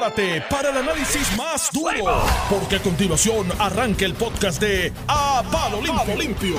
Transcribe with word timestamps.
Prepárate 0.00 0.42
para 0.48 0.70
el 0.70 0.78
análisis 0.78 1.36
más 1.36 1.68
duro, 1.74 2.22
porque 2.48 2.76
a 2.76 2.82
continuación 2.82 3.48
arranca 3.58 4.06
el 4.06 4.14
podcast 4.14 4.58
de 4.58 4.94
A 5.06 5.42
Palo 5.52 5.82
Limpio. 5.82 6.16
Limpio. 6.16 6.56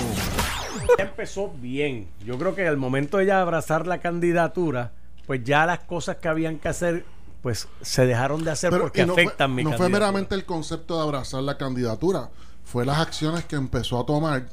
Empezó 0.99 1.49
bien. 1.49 2.07
Yo 2.23 2.37
creo 2.37 2.53
que 2.53 2.67
al 2.67 2.77
momento 2.77 3.17
de 3.17 3.23
ella 3.23 3.41
abrazar 3.41 3.87
la 3.87 3.97
candidatura, 3.97 4.91
pues 5.25 5.43
ya 5.43 5.65
las 5.65 5.79
cosas 5.79 6.17
que 6.17 6.27
habían 6.27 6.59
que 6.59 6.69
hacer, 6.69 7.03
pues 7.41 7.67
se 7.81 8.05
dejaron 8.05 8.43
de 8.43 8.51
hacer 8.51 8.69
Pero, 8.69 8.83
porque 8.83 9.07
no 9.07 9.13
afectan 9.13 9.55
fue, 9.55 9.63
mi 9.63 9.71
No 9.71 9.75
fue 9.75 9.89
meramente 9.89 10.35
el 10.35 10.45
concepto 10.45 10.97
de 10.97 11.01
abrazar 11.01 11.41
la 11.41 11.57
candidatura, 11.57 12.29
fue 12.63 12.85
las 12.85 12.99
acciones 12.99 13.45
que 13.45 13.55
empezó 13.55 13.99
a 13.99 14.05
tomar 14.05 14.45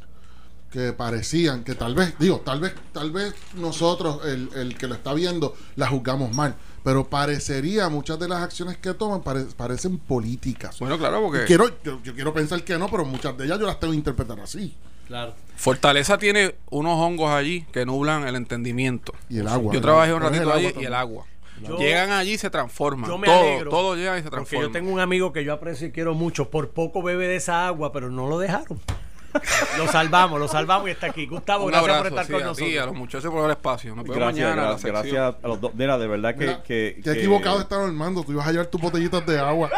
que 0.71 0.93
parecían 0.93 1.65
que 1.65 1.75
tal 1.75 1.95
vez, 1.95 2.15
digo, 2.19 2.41
tal 2.45 2.61
vez, 2.61 2.75
tal 2.93 3.11
vez 3.11 3.35
nosotros, 3.55 4.21
el, 4.27 4.51
el 4.55 4.77
que 4.77 4.87
lo 4.87 4.95
está 4.95 5.15
viendo, 5.15 5.55
la 5.77 5.87
juzgamos 5.89 6.35
mal, 6.35 6.55
pero 6.85 7.09
parecería 7.09 7.89
muchas 7.89 8.19
de 8.19 8.29
las 8.29 8.43
acciones 8.43 8.77
que 8.77 8.93
toman 8.95 9.23
pare- 9.23 9.47
parecen 9.57 9.99
políticas. 9.99 10.79
Bueno, 10.79 10.99
claro, 10.99 11.23
porque 11.23 11.45
Quiero, 11.47 11.69
yo, 11.83 12.01
yo 12.03 12.15
quiero 12.15 12.33
pensar 12.35 12.63
que 12.65 12.77
no, 12.79 12.89
pero 12.91 13.05
muchas 13.05 13.37
de 13.37 13.47
ellas 13.47 13.59
yo 13.59 13.67
las 13.67 13.81
tengo 13.81 13.93
que 13.93 13.99
interpretar 13.99 14.39
así. 14.41 14.75
Claro. 15.07 15.35
Fortaleza 15.57 16.19
tiene 16.19 16.55
unos 16.71 16.99
hongos 16.99 17.31
allí 17.31 17.65
que 17.73 17.87
nublan 17.87 18.29
el 18.29 18.37
entendimiento. 18.37 19.15
Y 19.31 19.39
el 19.39 19.49
agua. 19.49 19.73
Yo 19.73 19.81
trabajé 19.81 20.13
un 20.13 20.21
ratito 20.21 20.53
allí 20.53 20.73
y 20.79 20.85
el 20.85 20.93
agua. 20.95 21.25
Yo- 21.67 21.79
Llegan 21.79 22.11
allí 22.13 22.35
y 22.35 22.39
se 22.39 22.51
transforman. 22.51 23.09
Yo 23.11 23.17
me 23.19 23.27
todo, 23.27 23.41
alegro. 23.41 23.71
todo 23.71 23.97
llega 23.97 24.15
y 24.19 24.23
se 24.23 24.25
Porque 24.25 24.37
transforma. 24.37 24.65
yo 24.67 24.71
tengo 24.71 24.93
un 24.93 25.01
amigo 25.01 25.33
que 25.33 25.45
yo 25.45 25.53
aprecio 25.55 25.89
y 25.89 25.93
quiero 25.93 26.15
mucho. 26.15 26.51
Por 26.51 26.71
poco 26.71 27.03
bebe 27.03 27.27
de 27.27 27.37
esa 27.37 27.67
agua, 27.67 27.91
pero 27.91 28.11
no 28.11 28.29
lo 28.29 28.39
dejaron. 28.39 28.79
Lo 29.77 29.87
salvamos, 29.89 30.39
lo 30.41 30.49
salvamos 30.49 30.89
y 30.89 30.93
está 30.93 31.09
aquí. 31.09 31.27
Gustavo, 31.27 31.65
un 31.67 31.71
gracias 31.71 31.91
abrazo 31.97 32.03
por 32.15 32.21
estar 32.21 32.27
sí, 32.27 32.33
con 32.33 32.43
a 32.43 32.45
nosotros. 32.47 32.69
ti, 32.71 32.79
a 32.79 32.87
los 32.87 32.95
muchachos 32.95 33.31
por 33.33 33.45
el 33.45 33.51
espacio. 33.51 33.95
Nos 33.95 34.05
vemos 34.05 34.17
Gracias, 34.19 34.49
mañana. 34.57 34.77
gracias, 34.83 35.35
a 35.43 35.49
los 35.49 35.61
dos. 35.61 35.75
Mira, 35.75 35.99
de 35.99 36.07
verdad 36.07 36.33
que. 36.35 36.39
Mira, 36.47 36.63
que, 36.63 36.95
qué 36.97 37.03
que- 37.03 37.13
equivocado 37.19 37.61
está 37.61 37.85
Armando, 37.85 38.23
tú 38.25 38.33
ibas 38.33 38.47
a 38.47 38.53
llevar 38.53 38.67
tus 38.67 38.81
botellitas 38.81 39.25
de 39.27 39.39
agua. 39.39 39.71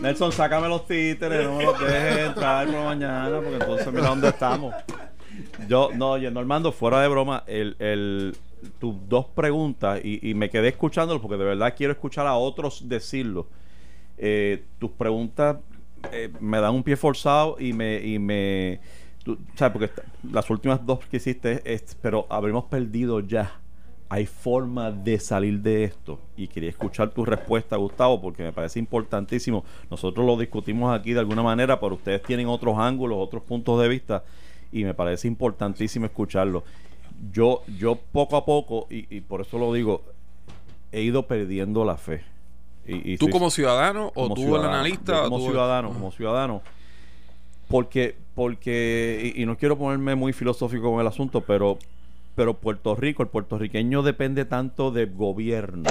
Nelson, 0.00 0.32
sácame 0.32 0.68
los 0.68 0.86
títeres, 0.86 1.44
no 1.46 1.56
me 1.56 1.64
los 1.64 1.78
dejes 1.78 2.18
entrar 2.26 2.66
por 2.66 2.74
la 2.74 2.84
mañana, 2.84 3.36
porque 3.36 3.54
entonces 3.54 3.92
mira 3.92 4.08
dónde 4.08 4.28
estamos. 4.28 4.74
Yo, 5.68 5.90
no, 5.94 6.12
oye, 6.12 6.30
Normando, 6.30 6.72
fuera 6.72 7.00
de 7.00 7.08
broma, 7.08 7.44
el, 7.46 7.76
el, 7.78 8.36
tus 8.78 8.94
dos 9.08 9.26
preguntas, 9.26 10.00
y, 10.02 10.30
y 10.30 10.34
me 10.34 10.50
quedé 10.50 10.68
escuchándolo 10.68 11.20
porque 11.20 11.36
de 11.36 11.44
verdad 11.44 11.74
quiero 11.76 11.92
escuchar 11.92 12.26
a 12.26 12.34
otros 12.34 12.88
decirlo. 12.88 13.46
Eh, 14.18 14.64
tus 14.78 14.90
preguntas 14.92 15.58
eh, 16.12 16.30
me 16.40 16.58
dan 16.60 16.74
un 16.74 16.82
pie 16.82 16.96
forzado 16.96 17.56
y 17.58 17.72
me. 17.72 17.98
Y 18.04 18.18
me 18.18 18.80
¿sabes? 19.54 19.72
Porque 19.72 20.02
las 20.30 20.48
últimas 20.50 20.84
dos 20.84 21.00
que 21.06 21.16
hiciste, 21.16 21.62
es, 21.64 21.96
pero 22.00 22.26
habremos 22.28 22.64
perdido 22.64 23.20
ya. 23.20 23.60
Hay 24.08 24.26
forma 24.26 24.92
de 24.92 25.18
salir 25.18 25.60
de 25.62 25.82
esto. 25.82 26.20
Y 26.36 26.46
quería 26.46 26.70
escuchar 26.70 27.10
tu 27.10 27.24
respuesta, 27.24 27.76
Gustavo, 27.76 28.20
porque 28.20 28.44
me 28.44 28.52
parece 28.52 28.78
importantísimo. 28.78 29.64
Nosotros 29.90 30.24
lo 30.24 30.36
discutimos 30.36 30.96
aquí 30.96 31.12
de 31.12 31.20
alguna 31.20 31.42
manera, 31.42 31.80
pero 31.80 31.96
ustedes 31.96 32.22
tienen 32.22 32.46
otros 32.46 32.78
ángulos, 32.78 33.18
otros 33.20 33.42
puntos 33.42 33.80
de 33.80 33.88
vista, 33.88 34.22
y 34.70 34.84
me 34.84 34.94
parece 34.94 35.26
importantísimo 35.26 36.06
escucharlo. 36.06 36.62
Yo, 37.32 37.62
yo 37.78 37.96
poco 37.96 38.36
a 38.36 38.44
poco, 38.44 38.86
y 38.90 39.20
por 39.22 39.40
eso 39.40 39.58
lo 39.58 39.72
digo, 39.72 40.04
he 40.92 41.02
ido 41.02 41.26
perdiendo 41.26 41.84
la 41.84 41.96
fe. 41.96 42.35
Y, 42.86 43.14
y 43.14 43.16
¿Tú 43.18 43.28
como 43.30 43.50
ciudadano 43.50 44.08
o 44.08 44.12
como 44.28 44.34
tú 44.34 44.40
el 44.42 44.46
ciudadano. 44.48 44.74
analista? 44.74 45.12
Yo 45.12 45.20
o 45.20 45.24
como 45.24 45.38
tú- 45.38 45.44
ciudadano, 45.50 45.88
como 45.92 46.12
ciudadano. 46.12 46.62
Porque, 47.68 48.16
porque, 48.34 49.32
y, 49.36 49.42
y 49.42 49.46
no 49.46 49.56
quiero 49.56 49.76
ponerme 49.76 50.14
muy 50.14 50.32
filosófico 50.32 50.92
con 50.92 51.00
el 51.00 51.06
asunto, 51.08 51.40
pero, 51.40 51.78
pero 52.36 52.54
Puerto 52.54 52.94
Rico, 52.94 53.24
el 53.24 53.28
puertorriqueño 53.28 54.02
depende 54.02 54.44
tanto 54.44 54.92
del 54.92 55.12
gobierno. 55.14 55.90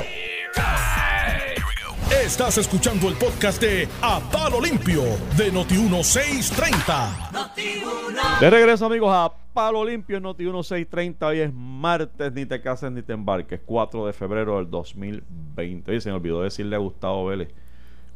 Estás 2.26 2.58
escuchando 2.58 3.08
el 3.08 3.14
podcast 3.14 3.62
de 3.62 3.88
A 4.02 4.20
Palo 4.32 4.60
Limpio 4.60 5.04
de 5.38 5.54
Noti1630. 5.54 8.40
De 8.40 8.50
regreso, 8.50 8.88
amigos, 8.88 9.12
a 9.14 9.32
Palo 9.54 9.86
Limpio 9.86 10.18
en 10.18 10.24
Noti 10.24 10.44
1630. 10.44 11.28
Hoy 11.28 11.42
es 11.42 11.54
martes, 11.54 12.34
ni 12.34 12.48
te 12.48 12.60
cases 12.62 12.92
ni 12.92 13.04
te 13.04 13.14
embarques, 13.14 13.62
4 13.64 14.08
de 14.08 14.14
febrero 14.14 14.58
del 14.58 14.72
2020. 14.72 15.92
Oye, 15.92 16.02
se 16.02 16.10
me 16.10 16.16
olvidó 16.16 16.42
decirle 16.42 16.76
a 16.76 16.80
Gustavo 16.80 17.28
Vélez 17.28 17.50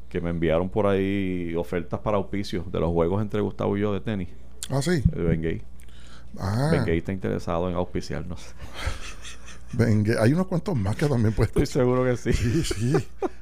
que 0.09 0.19
me 0.19 0.31
enviaron 0.31 0.69
por 0.69 0.87
ahí 0.87 1.53
ofertas 1.55 1.99
para 1.99 2.17
auspicios 2.17 2.71
de 2.71 2.79
los 2.79 2.89
juegos 2.89 3.21
entre 3.21 3.41
Gustavo 3.41 3.77
y 3.77 3.81
yo 3.81 3.93
de 3.93 4.01
tenis. 4.01 4.29
Ah, 4.71 4.81
sí. 4.81 5.03
El 5.15 5.25
Bengay. 5.25 5.61
Ah, 6.39 6.69
Bengay 6.71 6.97
está 6.97 7.11
interesado 7.11 7.69
en 7.69 7.75
auspiciarnos. 7.75 8.41
venga, 9.73 10.21
hay 10.21 10.33
unos 10.33 10.47
cuantos 10.47 10.75
más 10.75 10.95
que 10.95 11.07
también 11.07 11.33
puedes 11.33 11.49
Estoy 11.49 11.65
seguro 11.65 12.03
que 12.03 12.17
sí. 12.17 12.33
Sí, 12.33 12.63
sí. 12.63 12.93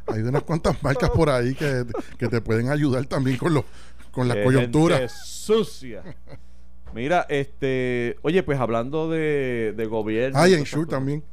Hay 0.07 0.21
unas 0.21 0.43
cuantas 0.43 0.81
marcas 0.83 1.09
por 1.11 1.29
ahí 1.29 1.53
que, 1.55 1.85
que 2.17 2.27
te 2.27 2.41
pueden 2.41 2.69
ayudar 2.69 3.05
también 3.05 3.37
con 3.37 3.53
los 3.53 3.63
con 4.11 4.27
la 4.27 4.33
Qué 4.35 4.43
coyuntura. 4.43 4.97
gente 4.97 5.13
sucia. 5.15 6.03
Mira, 6.93 7.25
este, 7.29 8.17
oye, 8.23 8.41
pues 8.43 8.59
hablando 8.59 9.09
de, 9.09 9.73
de 9.77 9.85
gobierno. 9.85 10.39
Y 10.39 10.49
todas 10.49 10.59
Ensure 10.59 10.81
esas 10.83 10.89
también. 10.89 11.23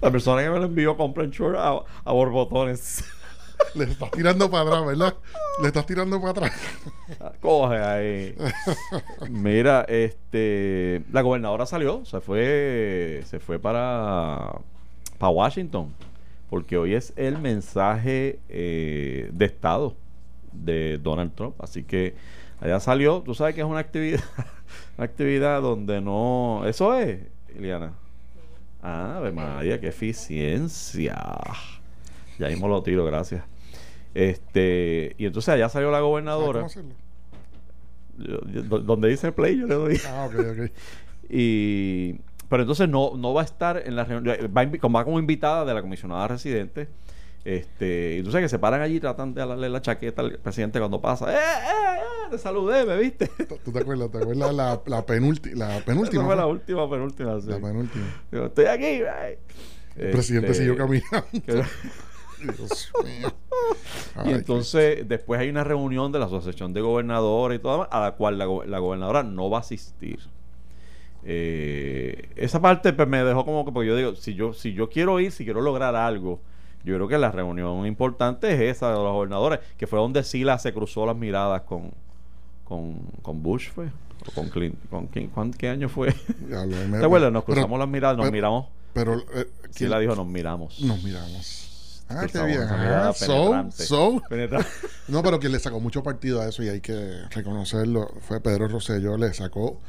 La 0.00 0.10
persona 0.10 0.42
que 0.42 0.50
me 0.50 0.58
lo 0.58 0.64
envió 0.66 0.96
compra 0.96 1.24
Ensure 1.24 1.58
a, 1.58 1.78
a 2.04 2.12
borbotones. 2.12 3.04
Le 3.74 3.84
estás 3.84 4.10
tirando 4.10 4.50
para 4.50 4.62
atrás, 4.64 4.86
¿verdad? 4.86 5.14
Le 5.60 5.68
estás 5.68 5.86
tirando 5.86 6.20
para 6.20 6.30
atrás. 6.30 6.52
Coge 7.40 7.76
ahí. 7.76 8.34
Mira, 9.30 9.84
este, 9.88 11.02
la 11.12 11.22
gobernadora 11.22 11.66
salió, 11.66 12.04
se 12.04 12.20
fue, 12.20 13.22
se 13.26 13.38
fue 13.40 13.58
para, 13.58 14.52
para 15.18 15.30
Washington, 15.30 15.92
porque 16.50 16.78
hoy 16.78 16.94
es 16.94 17.12
el 17.16 17.38
mensaje 17.38 18.38
eh, 18.48 19.30
de 19.32 19.44
Estado 19.44 19.94
de 20.52 20.98
Donald 20.98 21.34
Trump. 21.34 21.54
Así 21.60 21.84
que 21.84 22.14
allá 22.60 22.80
salió, 22.80 23.22
tú 23.22 23.34
sabes 23.34 23.54
que 23.54 23.60
es 23.60 23.66
una 23.66 23.80
actividad, 23.80 24.24
una 24.96 25.04
actividad 25.04 25.62
donde 25.62 26.00
no, 26.00 26.62
eso 26.66 26.98
es, 26.98 27.20
Iliana. 27.56 27.92
Ah, 28.82 29.16
Ave 29.16 29.32
María, 29.32 29.80
qué 29.80 29.88
eficiencia. 29.88 31.16
Ya 32.38 32.48
mismo 32.48 32.68
lo 32.68 32.82
tiro, 32.82 33.04
gracias. 33.04 33.44
Este, 34.14 35.14
y 35.18 35.26
entonces 35.26 35.48
allá 35.54 35.68
salió 35.68 35.90
la 35.90 35.98
¿Sabes 35.98 36.08
gobernadora. 36.08 36.66
Yo- 38.18 38.40
yo- 38.52 38.62
do- 38.62 38.80
donde 38.80 39.08
dice 39.08 39.30
play, 39.32 39.56
yo 39.58 39.66
le 39.66 39.74
doy. 39.74 40.00
Ah, 40.06 40.28
ok, 40.28 40.34
ok. 40.40 40.70
Y, 41.30 42.14
pero 42.48 42.62
entonces 42.62 42.88
no, 42.88 43.12
no 43.16 43.32
va 43.34 43.42
a 43.42 43.44
estar 43.44 43.82
en 43.84 43.94
la 43.94 44.04
reunión, 44.04 44.34
va, 44.56 44.66
como- 44.78 44.98
va 44.98 45.04
como 45.04 45.18
invitada 45.18 45.64
de 45.64 45.74
la 45.74 45.82
comisionada 45.82 46.26
residente. 46.28 46.88
Este, 47.44 48.16
y 48.18 48.22
tú 48.22 48.30
sabes 48.32 48.46
que 48.46 48.48
se 48.48 48.58
paran 48.58 48.80
allí 48.82 48.96
y 48.96 49.00
tratan 49.00 49.32
de 49.34 49.40
darle 49.46 49.68
la 49.68 49.80
chaqueta 49.80 50.20
al 50.22 50.38
presidente 50.38 50.78
cuando 50.80 51.00
pasa. 51.00 51.32
¡Eh, 51.32 51.36
eh, 51.36 51.68
eh! 51.68 52.30
Te 52.30 52.38
saludé, 52.38 52.84
¿me 52.84 52.96
viste? 52.98 53.28
¿Tú- 53.48 53.58
¿Tú 53.64 53.70
te 53.72 53.78
acuerdas? 53.78 54.10
¿Te 54.10 54.18
acuerdas 54.18 54.52
la, 54.54 54.80
la, 54.84 55.06
penúltima? 55.06 55.56
La 55.66 55.76
Esa 55.76 55.84
penúltima. 55.86 56.24
fue 56.26 56.36
la 56.36 56.46
última, 56.46 56.90
penúltima. 56.90 57.40
sí. 57.40 57.48
La 57.48 57.60
penúltima. 57.60 58.04
Digo, 58.32 58.46
Estoy 58.46 58.64
aquí. 58.66 58.84
ay. 58.84 59.34
El 59.96 60.10
presidente 60.10 60.50
Este, 60.50 60.64
siguió 60.64 60.76
caminando. 60.76 61.64
Dios 62.40 62.92
mío. 63.04 63.32
y 64.26 64.30
entonces 64.30 65.06
después 65.08 65.40
hay 65.40 65.48
una 65.48 65.64
reunión 65.64 66.12
de 66.12 66.18
la 66.18 66.26
Asociación 66.26 66.72
de 66.72 66.80
Gobernadores 66.80 67.58
y 67.58 67.62
todo 67.62 67.88
a 67.92 68.00
la 68.00 68.12
cual 68.12 68.38
la, 68.38 68.44
go- 68.46 68.64
la 68.64 68.78
gobernadora 68.78 69.22
no 69.22 69.50
va 69.50 69.58
a 69.58 69.60
asistir. 69.60 70.20
Eh, 71.24 72.28
esa 72.36 72.60
parte 72.60 72.92
pues, 72.92 73.08
me 73.08 73.22
dejó 73.24 73.44
como 73.44 73.64
que, 73.64 73.72
porque 73.72 73.88
yo 73.88 73.96
digo, 73.96 74.14
si 74.14 74.34
yo, 74.34 74.52
si 74.52 74.72
yo 74.72 74.88
quiero 74.88 75.18
ir, 75.20 75.32
si 75.32 75.44
quiero 75.44 75.60
lograr 75.60 75.94
algo, 75.96 76.40
yo 76.84 76.94
creo 76.94 77.08
que 77.08 77.18
la 77.18 77.30
reunión 77.32 77.86
importante 77.86 78.52
es 78.54 78.76
esa 78.76 78.88
de 78.90 78.94
los 78.94 79.12
gobernadores, 79.12 79.58
que 79.76 79.86
fue 79.86 79.98
donde 79.98 80.22
Sila 80.22 80.58
se 80.58 80.72
cruzó 80.72 81.04
las 81.06 81.16
miradas 81.16 81.62
con, 81.62 81.90
con, 82.64 82.94
con 83.22 83.42
Bush, 83.42 83.68
fue. 83.70 83.88
O 84.26 84.32
con 84.32 84.48
Clinton. 84.48 85.06
¿Con 85.08 85.28
cuán- 85.28 85.52
¿Qué 85.52 85.68
año 85.68 85.88
fue? 85.88 86.12
¿Te 86.48 86.56
acuerdas? 86.56 87.32
Nos 87.32 87.44
pero- 87.44 87.54
cruzamos 87.56 87.78
las 87.78 87.88
miradas, 87.88 88.16
nos 88.16 88.24
pero- 88.26 88.32
miramos. 88.32 88.66
Pero, 88.94 89.14
eh, 89.34 89.46
¿quién- 89.62 89.72
Sila 89.72 89.98
dijo, 89.98 90.14
nos 90.14 90.26
miramos. 90.26 90.80
Nos 90.80 91.02
miramos. 91.02 91.67
Ah, 92.08 92.14
qué 92.22 92.32
Cruzamos 92.32 92.46
bien. 92.48 92.62
Ah, 92.62 93.12
so, 93.14 93.26
penetrante. 93.26 93.84
so. 93.84 94.22
Penetrante. 94.28 94.68
No, 95.08 95.22
pero 95.22 95.38
quien 95.40 95.52
le 95.52 95.58
sacó 95.58 95.80
mucho 95.80 96.02
partido 96.02 96.40
a 96.42 96.48
eso 96.48 96.62
y 96.62 96.68
hay 96.68 96.80
que 96.80 97.22
reconocerlo 97.30 98.12
fue 98.20 98.40
Pedro 98.40 98.68
Rosselló. 98.68 99.16
Le 99.16 99.32
sacó, 99.32 99.80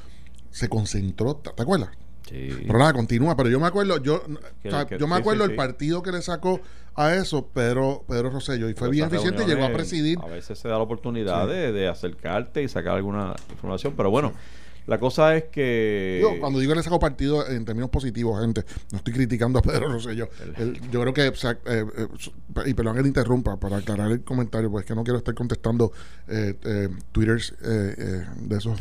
se 0.50 0.69
concentró. 0.69 1.36
¿Te 1.36 1.62
acuerdas? 1.62 1.89
Sí. 2.27 2.50
Pero 2.68 2.80
nada, 2.80 2.94
continúa. 2.94 3.36
Pero 3.36 3.50
yo 3.50 3.60
me 3.60 3.68
acuerdo, 3.68 4.01
yo, 4.01 4.24
Que- 4.62 4.69
o 4.69 4.71
sea, 4.71 4.86
que- 4.86 4.98
yo 4.98 5.07
me 5.07 5.16
acuerdo 5.16 5.45
sí, 5.45 5.51
el 5.51 5.56
partido 5.57 6.01
que 6.04 6.12
le 6.12 6.21
sacó 6.21 6.62
a 6.95 7.16
eso, 7.16 7.48
Pedro, 7.48 8.04
Pedro 8.07 8.30
Rosselló. 8.30 8.69
Y 8.69 8.74
fue 8.74 8.88
Pero 8.88 8.92
bien 8.92 9.06
eficiente 9.07 9.44
y 9.44 9.48
llegó 9.48 9.65
a 9.65 9.72
presidir. 9.74 10.19
A 10.22 10.27
veces 10.27 10.57
se 10.60 10.68
da 10.68 10.75
la 10.77 10.83
oportunidad 10.83 11.48
de, 11.48 11.72
de 11.74 11.88
acercarte 11.88 12.62
y 12.63 12.68
sacar 12.69 12.95
alguna 12.95 13.36
información. 13.51 13.94
Pero 13.98 14.12
bueno, 14.12 14.31
La 14.87 14.97
cosa 14.97 15.35
es 15.35 15.43
que. 15.45 16.15
Digo, 16.17 16.39
cuando 16.39 16.59
digo 16.59 16.73
le 16.73 16.81
saco 16.81 16.99
partido 16.99 17.47
en 17.47 17.63
términos 17.65 17.89
positivos, 17.91 18.41
gente, 18.41 18.63
no 18.91 18.97
estoy 18.97 19.13
criticando 19.13 19.59
a 19.59 19.61
Pedro 19.61 19.87
Rosselló. 19.89 20.29
El- 20.57 20.79
yo 20.89 21.01
creo 21.01 21.13
que, 21.13 21.27
o 21.29 21.35
sea, 21.35 21.51
eh, 21.65 21.85
eh, 21.97 22.07
y 22.65 22.73
perdón 22.73 22.95
que 22.95 23.01
le 23.03 23.07
interrumpa 23.07 23.57
para 23.59 23.77
aclarar 23.77 24.11
el 24.11 24.23
comentario, 24.23 24.71
pues 24.71 24.83
es 24.83 24.87
que 24.87 24.95
no 24.95 25.03
quiero 25.03 25.19
estar 25.19 25.35
contestando 25.35 25.91
eh, 26.27 26.55
eh, 26.63 26.89
twitters 27.11 27.51
eh, 27.61 27.95
eh, 27.97 28.25
de 28.41 28.57
esos, 28.57 28.79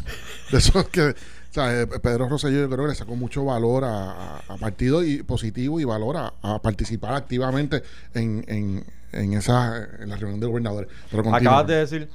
de 0.50 0.58
esos 0.58 0.88
que, 0.90 1.02
o 1.10 1.14
sea, 1.50 1.86
Pedro 2.02 2.28
Rosselló 2.28 2.60
yo 2.60 2.70
creo 2.70 2.84
que 2.84 2.90
le 2.92 2.94
sacó 2.94 3.14
mucho 3.14 3.44
valor 3.44 3.84
a, 3.84 4.40
partido 4.60 5.02
y 5.04 5.22
positivo 5.22 5.78
y 5.78 5.84
valor 5.84 6.16
a, 6.16 6.32
a 6.42 6.62
participar 6.62 7.14
activamente 7.14 7.82
en, 8.14 8.44
en, 8.48 8.84
en 9.12 9.32
esa, 9.34 9.84
en 10.00 10.08
la 10.08 10.16
reunión 10.16 10.40
de 10.40 10.46
gobernadores. 10.46 10.90
Pero. 11.10 11.34
Acabas 11.34 11.66
de 11.66 11.74
decir, 11.76 12.08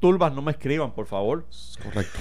turbas, 0.00 0.32
no 0.34 0.40
me 0.42 0.52
escriban, 0.52 0.94
por 0.94 1.06
favor. 1.06 1.44
Correcto. 1.82 2.18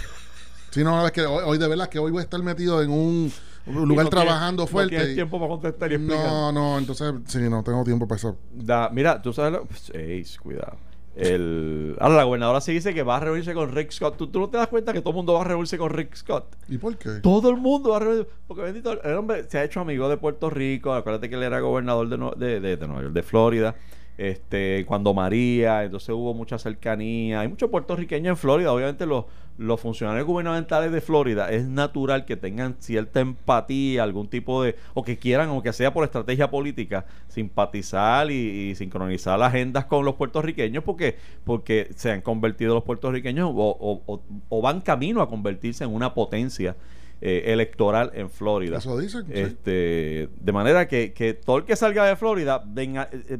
Sí, 0.73 0.83
no, 0.83 1.05
es 1.05 1.11
que 1.11 1.21
hoy, 1.21 1.43
hoy 1.45 1.57
de 1.57 1.67
verdad 1.67 1.87
que 1.87 1.99
hoy 1.99 2.11
voy 2.11 2.19
a 2.21 2.23
estar 2.23 2.41
metido 2.41 2.81
en 2.81 2.89
un 2.91 3.31
lugar 3.65 4.05
no 4.05 4.09
trabajando 4.09 4.63
tienes- 4.63 4.71
fuerte. 4.71 4.95
No 4.95 4.99
tienes 5.01 5.15
tiempo 5.15 5.37
para 5.39 5.49
contestar 5.49 5.91
y 5.91 5.95
explicar. 5.95 6.25
no, 6.25 6.51
no, 6.51 6.77
entonces 6.77 7.13
sí, 7.27 7.39
no 7.49 7.63
tengo 7.63 7.83
tiempo 7.83 8.07
para 8.07 8.17
eso. 8.17 8.37
Da- 8.53 8.89
mira, 8.91 9.21
tú 9.21 9.31
sabes 9.33 9.53
lo. 9.53 9.65
pues, 9.65 9.89
ey, 9.93 10.23
cuidado. 10.41 10.77
El, 11.15 11.95
ahora, 11.99 12.15
la 12.15 12.23
gobernadora 12.23 12.59
sí 12.59 12.73
dice 12.73 12.91
que 12.93 13.03
va 13.03 13.17
a 13.17 13.19
reunirse 13.19 13.53
con 13.53 13.71
Rick 13.71 13.91
Scott. 13.91 14.17
¿Tú, 14.17 14.27
tú 14.27 14.39
no 14.39 14.49
te 14.49 14.57
das 14.57 14.67
cuenta 14.67 14.93
que 14.93 14.99
todo 15.01 15.11
el 15.11 15.15
mundo 15.17 15.33
va 15.33 15.41
a 15.41 15.43
reunirse 15.43 15.77
con 15.77 15.91
Rick 15.91 16.15
Scott? 16.15 16.55
¿Y 16.67 16.79
por 16.79 16.97
qué? 16.97 17.09
Todo 17.21 17.51
el 17.51 17.57
mundo 17.57 17.91
va 17.91 17.97
a 17.97 17.99
reunirse. 17.99 18.29
Porque 18.47 18.63
bendito, 18.63 18.99
el 19.03 19.13
hombre 19.15 19.47
se 19.47 19.59
ha 19.59 19.63
hecho 19.63 19.79
amigo 19.79 20.09
de 20.09 20.17
Puerto 20.17 20.49
Rico. 20.49 20.91
Acuérdate 20.91 21.29
que 21.29 21.35
él 21.35 21.43
era 21.43 21.59
gobernador 21.59 22.09
de, 22.09 22.45
de, 22.47 22.59
de- 22.59 22.77
de 22.77 22.87
Nueva 22.87 23.03
York, 23.03 23.13
de 23.13 23.21
Florida. 23.23 23.75
Este, 24.17 24.85
cuando 24.87 25.13
María, 25.13 25.83
entonces 25.83 26.09
hubo 26.09 26.33
mucha 26.33 26.57
cercanía. 26.57 27.41
Hay 27.41 27.47
muchos 27.47 27.69
puertorriqueños 27.69 28.29
en 28.31 28.37
Florida. 28.37 28.71
Obviamente, 28.73 29.05
los, 29.05 29.25
los 29.57 29.79
funcionarios 29.79 30.25
gubernamentales 30.25 30.91
de 30.91 30.99
Florida 30.99 31.51
es 31.51 31.65
natural 31.67 32.25
que 32.25 32.35
tengan 32.35 32.75
cierta 32.79 33.19
empatía, 33.19 34.01
algún 34.03 34.27
tipo 34.27 34.63
de. 34.63 34.75
o 34.95 35.03
que 35.03 35.17
quieran, 35.17 35.49
aunque 35.49 35.71
sea 35.73 35.93
por 35.93 36.03
estrategia 36.03 36.49
política, 36.49 37.05
simpatizar 37.27 38.31
y, 38.31 38.69
y 38.71 38.75
sincronizar 38.75 39.41
agendas 39.43 39.85
con 39.85 40.05
los 40.05 40.15
puertorriqueños, 40.15 40.83
porque, 40.83 41.17
porque 41.43 41.89
se 41.95 42.11
han 42.11 42.21
convertido 42.21 42.73
los 42.73 42.83
puertorriqueños 42.83 43.49
o, 43.53 43.53
o- 43.53 44.01
o- 44.07 44.21
o 44.49 44.61
van 44.61 44.81
camino 44.81 45.21
a 45.21 45.29
convertirse 45.29 45.83
en 45.83 45.93
una 45.93 46.13
potencia 46.13 46.75
eh, 47.21 47.43
electoral 47.53 48.11
en 48.15 48.29
Florida. 48.29 48.77
Eso 48.79 48.97
dicen. 48.97 49.25
sí. 49.27 49.31
Este, 49.33 50.29
de 50.39 50.51
manera 50.51 50.87
que, 50.87 51.13
que 51.13 51.33
todo 51.33 51.57
el 51.57 51.63
que 51.65 51.75
salga 51.75 52.05
de 52.05 52.15
Florida 52.15 52.63
venga, 52.65 53.07
eh, 53.11 53.23
eh, 53.29 53.37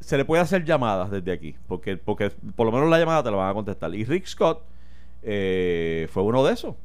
se 0.00 0.16
le 0.16 0.24
puede 0.24 0.42
hacer 0.42 0.64
llamadas 0.64 1.10
desde 1.10 1.32
aquí, 1.32 1.56
porque, 1.66 1.96
porque 1.96 2.30
por 2.56 2.66
lo 2.66 2.72
menos 2.72 2.88
la 2.90 2.98
llamada 2.98 3.22
te 3.22 3.30
la 3.30 3.36
van 3.36 3.50
a 3.50 3.54
contestar. 3.54 3.94
Y 3.94 4.04
Rick 4.04 4.26
Scott 4.26 4.62
eh, 5.22 6.08
fue 6.12 6.22
uno 6.22 6.44
de 6.44 6.54
esos, 6.54 6.76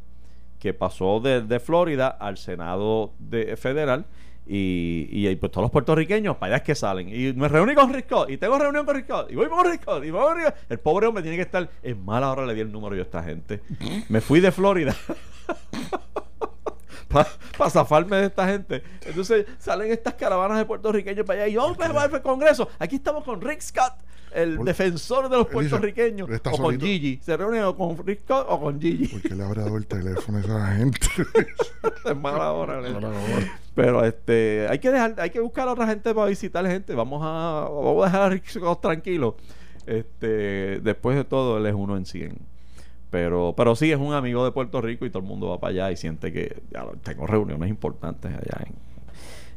que 0.60 0.74
pasó 0.74 1.20
de, 1.20 1.60
Florida 1.60 2.08
al 2.08 2.38
Senado 2.38 3.14
de, 3.20 3.56
federal. 3.58 4.06
Y, 4.48 5.08
y 5.10 5.36
pues 5.38 5.52
todos 5.52 5.64
los 5.64 5.72
puertorriqueños, 5.72 6.38
para 6.38 6.54
allá 6.54 6.58
es 6.58 6.64
que 6.64 6.76
salen. 6.76 7.10
Y 7.10 7.34
me 7.34 7.48
reuní 7.48 7.74
con 7.74 7.92
Rick 7.92 8.12
y 8.28 8.38
tengo 8.38 8.60
reunión 8.60 8.86
con 8.86 8.96
Rick 8.96 9.10
y 9.30 9.36
voy 9.36 9.48
con 9.50 9.66
Rick 9.66 9.82
y 10.04 10.12
voy 10.12 10.24
con 10.24 10.38
Rick. 10.38 10.56
El 10.70 10.80
pobre 10.80 11.08
hombre 11.08 11.24
tiene 11.24 11.38
que 11.38 11.44
estar. 11.44 11.68
Es 11.82 11.98
mala 11.98 12.32
hora 12.32 12.46
le 12.46 12.54
di 12.54 12.62
el 12.62 12.72
número 12.72 12.96
yo 12.96 13.02
a 13.02 13.06
esta 13.06 13.24
gente. 13.24 13.62
Me 14.08 14.22
fui 14.22 14.42
de 14.42 14.52
Florida 14.52 14.96
para 17.58 17.70
zafarme 17.70 18.18
de 18.18 18.26
esta 18.28 18.48
gente. 18.48 18.84
Entonces 19.06 19.46
salen 19.60 19.92
estas 19.92 20.16
caravanas 20.16 20.58
de 20.58 20.66
puertorriqueños 20.66 21.26
para 21.26 21.44
allá 21.44 21.48
y 21.52 21.56
vamos 21.56 21.78
para 21.78 22.06
el 22.06 22.22
Congreso. 22.22 22.70
Aquí 22.80 22.98
estamos 22.98 23.24
con 23.24 23.42
Rick 23.42 23.62
Scott, 23.62 23.94
el 24.36 24.58
Por- 24.58 24.66
defensor 24.66 25.30
de 25.30 25.38
los 25.38 25.48
puertorriqueños. 25.48 26.30
O 26.30 26.58
con. 26.58 26.80
Gigi. 26.80 27.20
Se 27.24 27.36
reúnen 27.38 27.64
o 27.64 27.76
con 27.76 27.96
Scott 27.96 28.46
o 28.50 28.60
con 28.60 28.80
Gigi. 28.80 29.08
¿Por 29.08 29.22
qué 29.22 29.36
le 29.36 29.44
habrá 29.44 29.64
dado 29.64 29.78
el 29.78 29.88
teléfono 29.88 30.38
a 30.38 30.42
esa 30.42 30.76
gente? 30.76 31.00
es 32.06 32.18
mala 32.18 32.52
hora. 32.52 32.82
Pero 33.74 34.06
este, 34.06 34.68
hay 34.70 34.80
que 34.80 34.92
dejar, 34.92 35.16
hay 35.20 35.30
que 35.30 35.40
buscar 35.40 35.68
a 35.68 35.74
otra 35.74 35.88
gente 35.88 36.14
para 36.14 36.28
visitar 36.28 36.66
gente. 36.68 36.94
Vamos 36.94 37.22
a, 37.24 37.68
vamos 37.70 38.04
a 38.04 38.06
dejar 38.06 38.42
a 38.68 38.76
tranquilo. 38.76 39.38
Este, 39.86 40.80
después 40.82 41.16
de 41.16 41.24
todo, 41.24 41.58
él 41.58 41.66
es 41.66 41.74
uno 41.74 41.98
en 41.98 42.06
100. 42.06 42.38
Pero, 43.12 43.54
pero 43.56 43.76
sí 43.76 43.92
es 43.92 43.98
un 43.98 44.14
amigo 44.14 44.44
de 44.44 44.52
Puerto 44.52 44.82
Rico 44.82 45.06
y 45.06 45.10
todo 45.10 45.22
el 45.24 45.30
mundo 45.30 45.50
va 45.50 45.60
para 45.60 45.72
allá 45.72 45.92
y 45.92 45.98
siente 45.98 46.34
que 46.34 46.64
ya, 46.72 46.86
tengo 47.04 47.28
reuniones 47.28 47.70
importantes 47.70 48.32
allá 48.32 48.66
en, 48.66 48.76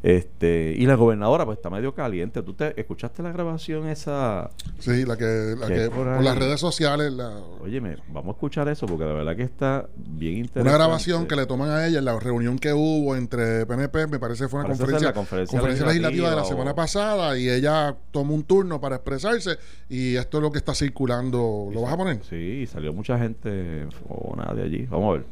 este 0.03 0.75
y 0.77 0.87
la 0.87 0.95
gobernadora 0.95 1.45
pues 1.45 1.59
está 1.59 1.71
medio 1.71 1.95
caliente. 1.95 2.43
¿Tú 2.43 2.55
te 2.55 2.79
escuchaste 2.81 3.23
la 3.23 3.33
grabación 3.33 3.89
esa? 3.89 4.51
Sí, 4.79 5.05
la 5.05 5.17
que, 5.17 5.55
la 5.59 5.67
¿Qué 5.67 5.75
que 5.75 5.91
por 5.91 6.07
las 6.23 6.39
redes 6.39 6.61
sociales, 6.61 7.13
la, 7.13 7.31
Óyeme, 7.63 7.97
vamos 8.09 8.29
a 8.29 8.37
escuchar 8.37 8.69
eso 8.69 8.87
porque 8.87 9.05
la 9.05 9.13
verdad 9.13 9.35
que 9.37 9.43
está 9.43 9.87
bien 9.97 10.35
interesante. 10.39 10.61
una 10.69 10.73
grabación 10.73 11.27
que 11.27 11.37
le 11.37 11.47
toman 11.47 11.71
a 11.71 11.87
ella 11.87 11.99
en 11.99 12.05
la 12.05 12.19
reunión 12.19 12.59
que 12.59 12.73
hubo 12.73 13.17
entre 13.17 13.67
PNP, 13.67 14.07
me 14.07 14.19
parece 14.19 14.45
que 14.45 14.49
fue 14.49 14.61
una 14.61 14.69
conferencia, 14.69 15.09
la 15.09 15.15
conferencia 15.15 15.61
legislativa, 15.61 15.93
legislativa 15.93 16.31
de 16.31 16.37
la 16.37 16.43
o- 16.43 16.49
semana 16.49 16.75
pasada 16.75 17.37
y 17.39 17.49
ella 17.49 17.97
tomó 18.13 18.35
un 18.35 18.45
turno 18.45 18.81
para 18.81 18.97
expresarse 18.97 19.59
y 19.89 20.15
esto 20.17 20.39
es 20.39 20.43
lo 20.43 20.53
que 20.53 20.59
está 20.59 20.75
circulando. 20.75 21.69
¿Lo 21.73 21.83
vas 21.83 21.93
a 21.93 21.97
poner? 21.97 22.21
Sí, 22.29 22.67
salió 22.67 22.93
mucha 22.93 23.19
gente 23.19 23.87
o 24.09 24.37
nada 24.37 24.55
de 24.55 24.63
allí. 24.63 24.87
Vamos 24.87 25.09
a 25.09 25.13
ver. 25.19 25.25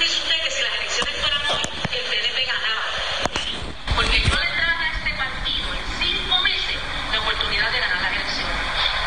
dice 0.00 0.18
usted 0.20 0.34
que 0.44 0.50
si 0.50 0.62
las 0.62 0.74
elecciones 0.78 1.14
fueran 1.22 1.42
hoy, 1.48 1.62
el 1.94 2.04
PNP 2.10 2.38
ganaba. 2.44 2.84
Porque 3.96 4.16
yo 4.22 4.34
le 4.36 4.50
traje 4.58 4.84
a 4.84 4.90
este 4.98 5.12
partido 5.18 5.66
en 5.74 5.82
cinco 6.02 6.34
meses 6.44 6.76
la 7.12 7.18
oportunidad 7.22 7.68
de 7.72 7.78
ganar 7.82 8.00
las 8.02 8.12
elecciones. 8.18 8.58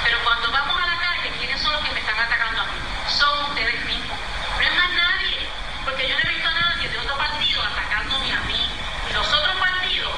Pero 0.04 0.18
cuando 0.26 0.48
vamos 0.52 0.76
a 0.80 0.86
la 0.88 0.98
calle, 1.00 1.28
¿quiénes 1.40 1.60
son 1.62 1.72
los 1.76 1.82
que 1.86 1.92
me 1.96 2.02
están 2.02 2.18
atacando 2.20 2.60
a 2.64 2.66
mí? 2.72 2.78
Son 3.12 3.34
ustedes 3.52 3.80
mismos. 3.88 4.18
No 4.20 4.62
es 4.64 4.74
más 4.76 4.92
nadie. 4.96 5.36
Porque 5.86 6.04
yo 6.10 6.14
no 6.16 6.22
he 6.24 6.30
visto 6.32 6.48
a 6.50 6.56
nadie 6.56 6.86
de 6.92 6.98
otro 7.00 7.16
partido 7.20 7.58
atacándome 7.64 8.30
a 8.32 8.42
mí. 8.50 8.62
Y 9.08 9.12
los 9.16 9.28
otros 9.32 9.56
partidos 9.60 10.16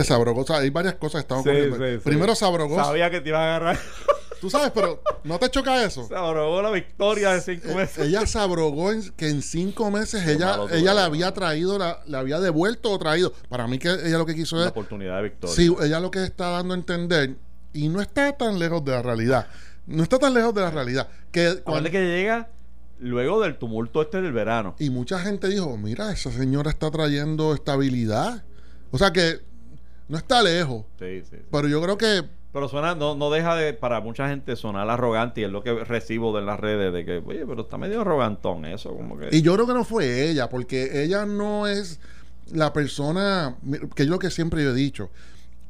O 0.00 0.44
sea, 0.46 0.56
hay 0.58 0.70
varias 0.70 0.94
cosas 0.94 1.24
que 1.24 1.34
estaban 1.34 1.44
Sí. 1.44 1.98
Primero 2.04 2.34
se 2.34 2.44
abrogó. 2.44 2.76
Sabía 2.76 3.10
que 3.10 3.20
te 3.20 3.28
iba 3.30 3.38
a 3.38 3.44
agarrar. 3.56 3.78
Tú 4.40 4.50
sabes, 4.50 4.72
pero 4.74 5.00
¿no 5.22 5.38
te 5.38 5.48
choca 5.48 5.82
eso? 5.84 6.06
Se 6.06 6.14
abrogó 6.14 6.60
la 6.60 6.70
victoria 6.70 7.30
de 7.32 7.40
cinco 7.40 7.68
Eh, 7.70 7.74
meses. 7.76 8.04
ella 8.06 8.26
se 8.26 8.38
abrogó 8.38 8.92
en, 8.92 9.10
que 9.12 9.28
en 9.30 9.40
cinco 9.40 9.90
meses 9.90 10.26
ella, 10.26 10.48
malo 10.58 10.68
ella 10.70 10.92
le 10.92 11.00
había 11.00 11.32
traído, 11.32 11.78
la, 11.78 12.00
le 12.06 12.16
había 12.18 12.40
devuelto 12.40 12.90
o 12.90 12.98
traído. 12.98 13.32
Para 13.48 13.66
mí 13.66 13.78
que 13.78 13.88
ella 13.88 14.18
lo 14.18 14.26
que 14.26 14.34
quiso 14.34 14.56
Una 14.56 14.66
es... 14.66 14.70
oportunidad 14.72 15.16
de 15.16 15.22
victoria. 15.22 15.56
Sí, 15.56 15.74
ella 15.80 15.98
lo 15.98 16.10
que 16.10 16.24
está 16.24 16.50
dando 16.50 16.74
a 16.74 16.76
entender, 16.76 17.36
y 17.72 17.88
no 17.88 18.02
está 18.02 18.36
tan 18.36 18.58
lejos 18.58 18.84
de 18.84 18.92
la 18.92 19.00
realidad, 19.00 19.46
no 19.86 20.02
está 20.02 20.18
tan 20.18 20.34
lejos 20.34 20.52
de 20.54 20.60
la 20.60 20.70
realidad, 20.70 21.08
que 21.30 21.62
cuando, 21.64 21.90
que 21.90 22.00
llega 22.04 22.50
luego 22.98 23.40
del 23.40 23.56
tumulto 23.56 24.02
este 24.02 24.20
del 24.20 24.32
verano. 24.32 24.74
y 24.78 24.90
mucha 24.90 25.20
gente 25.20 25.48
dijo, 25.48 25.74
mira, 25.78 26.12
esa 26.12 26.30
señora 26.30 26.68
está 26.70 26.90
trayendo 26.90 27.54
estabilidad. 27.54 28.44
O 28.90 28.98
sea 28.98 29.10
que 29.10 29.40
no 30.08 30.18
está 30.18 30.42
lejos, 30.42 30.84
Sí, 30.98 31.20
sí. 31.22 31.28
sí. 31.30 31.36
pero 31.50 31.68
yo 31.68 31.80
creo 31.82 31.96
que 31.98 32.22
Pero 32.52 32.68
suena, 32.68 32.94
no, 32.94 33.14
no 33.16 33.30
deja 33.30 33.56
de, 33.56 33.72
para 33.72 34.00
mucha 34.00 34.28
gente 34.28 34.54
sonar 34.56 34.88
arrogante 34.88 35.40
y 35.40 35.44
es 35.44 35.50
lo 35.50 35.62
que 35.62 35.72
recibo 35.84 36.36
de 36.36 36.44
las 36.44 36.60
redes 36.60 36.92
de 36.92 37.04
que, 37.04 37.22
oye, 37.26 37.44
pero 37.46 37.62
está 37.62 37.78
medio 37.78 38.02
arrogantón 38.02 38.64
eso, 38.64 38.94
como 38.94 39.18
que... 39.18 39.28
Y 39.32 39.42
yo 39.42 39.54
creo 39.54 39.66
que 39.66 39.74
no 39.74 39.84
fue 39.84 40.28
ella, 40.30 40.48
porque 40.48 41.02
ella 41.02 41.26
no 41.26 41.66
es 41.66 41.98
la 42.52 42.72
persona, 42.72 43.56
que 43.96 44.04
yo 44.04 44.10
lo 44.12 44.18
que 44.18 44.30
siempre 44.30 44.62
yo 44.62 44.70
he 44.70 44.74
dicho, 44.74 45.10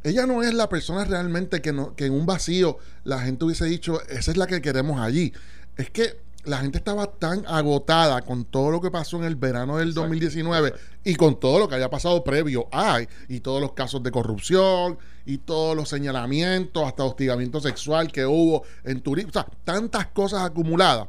ella 0.03 0.27
no 0.27 0.43
es 0.43 0.53
la 0.53 0.69
persona 0.69 1.05
realmente 1.07 1.63
que, 1.63 1.73
no, 1.73 1.95
que 1.95 2.05
en 2.07 2.13
un 2.13 2.27
vacío 2.27 2.77
la 3.05 3.21
gente 3.21 3.47
hubiese 3.47 3.65
dicho, 3.65 4.03
esa 4.09 4.31
es 4.33 4.37
la 4.37 4.47
que 4.47 4.61
queremos 4.61 5.01
allí. 5.01 5.33
Es 5.77 5.89
que 5.89 6.19
la 6.45 6.59
gente 6.59 6.79
estaba 6.79 7.07
tan 7.07 7.45
agotada 7.47 8.23
con 8.23 8.45
todo 8.45 8.71
lo 8.71 8.81
que 8.81 8.91
pasó 8.91 9.17
en 9.17 9.25
el 9.25 9.37
verano 9.37 9.79
del 9.79 9.89
Exacto, 9.89 10.03
2019 10.03 10.69
exacto. 10.69 10.87
y 11.05 11.15
con 11.15 11.41
todo 11.41 11.59
lo 11.59 11.69
que 11.69 11.75
había 11.75 11.91
pasado 11.91 12.23
previo 12.23 12.69
a, 12.73 13.01
y 13.29 13.41
todos 13.41 13.61
los 13.61 13.73
casos 13.73 14.03
de 14.03 14.11
corrupción 14.11 14.99
y 15.25 15.39
todos 15.39 15.77
los 15.77 15.89
señalamientos, 15.89 16.85
hasta 16.87 17.05
hostigamiento 17.05 17.61
sexual 17.61 18.13
que 18.13 18.27
hubo 18.27 18.65
en 18.85 19.01
turismo, 19.01 19.31
o 19.31 19.33
sea, 19.33 19.47
tantas 19.65 20.09
cosas 20.09 20.43
acumuladas 20.43 21.09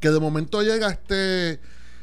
que 0.00 0.10
de 0.10 0.18
momento 0.18 0.62
llega 0.62 0.90
este 0.90 1.60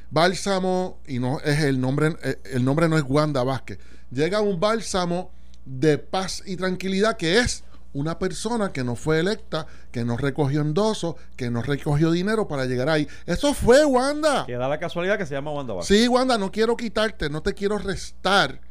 bálsamo 0.10 1.00
y 1.08 1.19
no 1.19 1.39
es 1.41 1.60
el 1.60 1.79
nombre 1.79 2.15
eh, 2.24 2.39
el 2.46 2.65
nombre 2.65 2.89
no 2.89 2.98
es 2.98 3.03
Wanda 3.08 3.43
Vázquez 3.43 3.77
llega 4.10 4.41
un 4.41 4.60
bálsamo 4.60 5.31
de 5.65 5.98
paz 6.00 6.41
y 6.46 6.55
tranquilidad 6.55 7.17
que 7.17 7.39
es 7.39 7.63
una 7.93 8.19
persona 8.19 8.72
que 8.72 8.84
no 8.84 8.96
fue 8.96 9.19
electa 9.19 9.65
que 9.91 10.05
no 10.05 10.15
recogió 10.15 10.62
endosos 10.62 11.15
que 11.36 11.50
no 11.50 11.62
recogió 11.62 12.12
dinero 12.12 12.48
para 12.48 12.65
llegar 12.65 12.89
ahí 12.89 13.08
eso 13.25 13.53
fue 13.53 13.84
Wanda 13.86 14.46
Que 14.46 14.58
da 14.58 14.67
la 14.67 14.79
casualidad 14.79 15.17
que 15.17 15.25
se 15.25 15.34
llama 15.34 15.51
Wanda 15.51 15.74
Vázquez. 15.74 16.01
sí 16.01 16.08
Wanda 16.08 16.38
no 16.38 16.51
quiero 16.51 16.77
quitarte 16.77 17.29
no 17.29 17.41
te 17.41 17.53
quiero 17.53 17.77
restar 17.77 18.62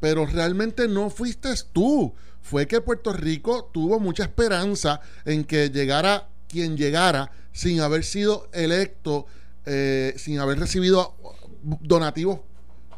pero 0.00 0.26
realmente 0.26 0.88
no 0.88 1.10
fuiste 1.10 1.50
tú. 1.72 2.14
Fue 2.40 2.66
que 2.66 2.80
Puerto 2.80 3.12
Rico 3.12 3.70
tuvo 3.72 4.00
mucha 4.00 4.24
esperanza 4.24 5.00
en 5.26 5.44
que 5.44 5.68
llegara 5.68 6.28
quien 6.48 6.76
llegara 6.76 7.30
sin 7.52 7.80
haber 7.80 8.02
sido 8.02 8.48
electo, 8.52 9.26
eh, 9.66 10.14
sin 10.16 10.38
haber 10.38 10.58
recibido 10.58 11.14
donativos 11.62 12.40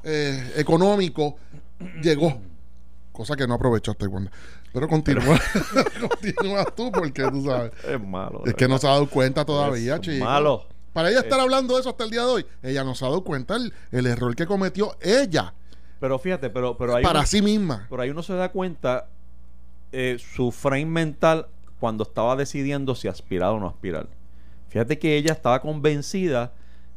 eh, 0.05 0.53
económicos, 0.57 1.35
llegó. 2.01 2.41
Cosa 3.13 3.37
que 3.37 3.47
no 3.47 3.55
aprovechaste, 3.55 4.07
Wanda. 4.07 4.31
Pero 4.73 4.89
continúa, 4.89 5.39
continúa 6.09 6.65
tú, 6.65 6.91
porque 6.91 7.23
tú 7.31 7.45
sabes. 7.45 7.73
Es 7.87 8.01
malo. 8.01 8.43
Es 8.47 8.55
que 8.55 8.67
no 8.69 8.79
se 8.79 8.87
ha 8.87 8.91
dado 8.91 9.09
cuenta 9.09 9.45
todavía, 9.45 9.97
Es 9.97 10.01
chico. 10.01 10.25
malo. 10.25 10.67
Para 10.93 11.11
ella 11.11 11.21
estar 11.21 11.41
hablando 11.41 11.75
de 11.75 11.81
eso 11.81 11.91
hasta 11.91 12.05
el 12.05 12.11
día 12.11 12.21
de 12.23 12.27
hoy, 12.29 12.47
ella 12.63 12.85
no 12.85 12.95
se 12.95 13.05
ha 13.05 13.09
dado 13.09 13.25
cuenta 13.25 13.57
el, 13.57 13.73
el 13.93 14.07
error 14.07 14.37
que 14.37 14.45
cometió 14.47 14.95
ella 15.01 15.55
Pero 16.01 16.19
fíjate, 16.19 16.51
pero, 16.51 16.77
pero 16.77 16.95
hay 16.97 17.03
para 17.03 17.21
uno- 17.21 17.27
sí 17.29 17.41
misma. 17.41 17.87
Pero 17.89 18.03
ahí 18.03 18.11
uno 18.11 18.23
se 18.23 18.35
da 18.35 18.51
cuenta 18.51 19.09
eh, 19.93 20.19
su 20.19 20.53
frame 20.53 20.85
mental 20.87 21.47
cuando 21.81 22.03
estaba 22.05 22.37
decidiendo 22.37 22.95
si 22.95 23.09
aspirar 23.09 23.51
o 23.53 23.61
no 23.61 23.69
aspirar. 23.69 24.07
Fíjate 24.69 24.99
que 24.99 25.17
ella 25.17 25.33
estaba 25.33 25.61
convencida 25.63 26.53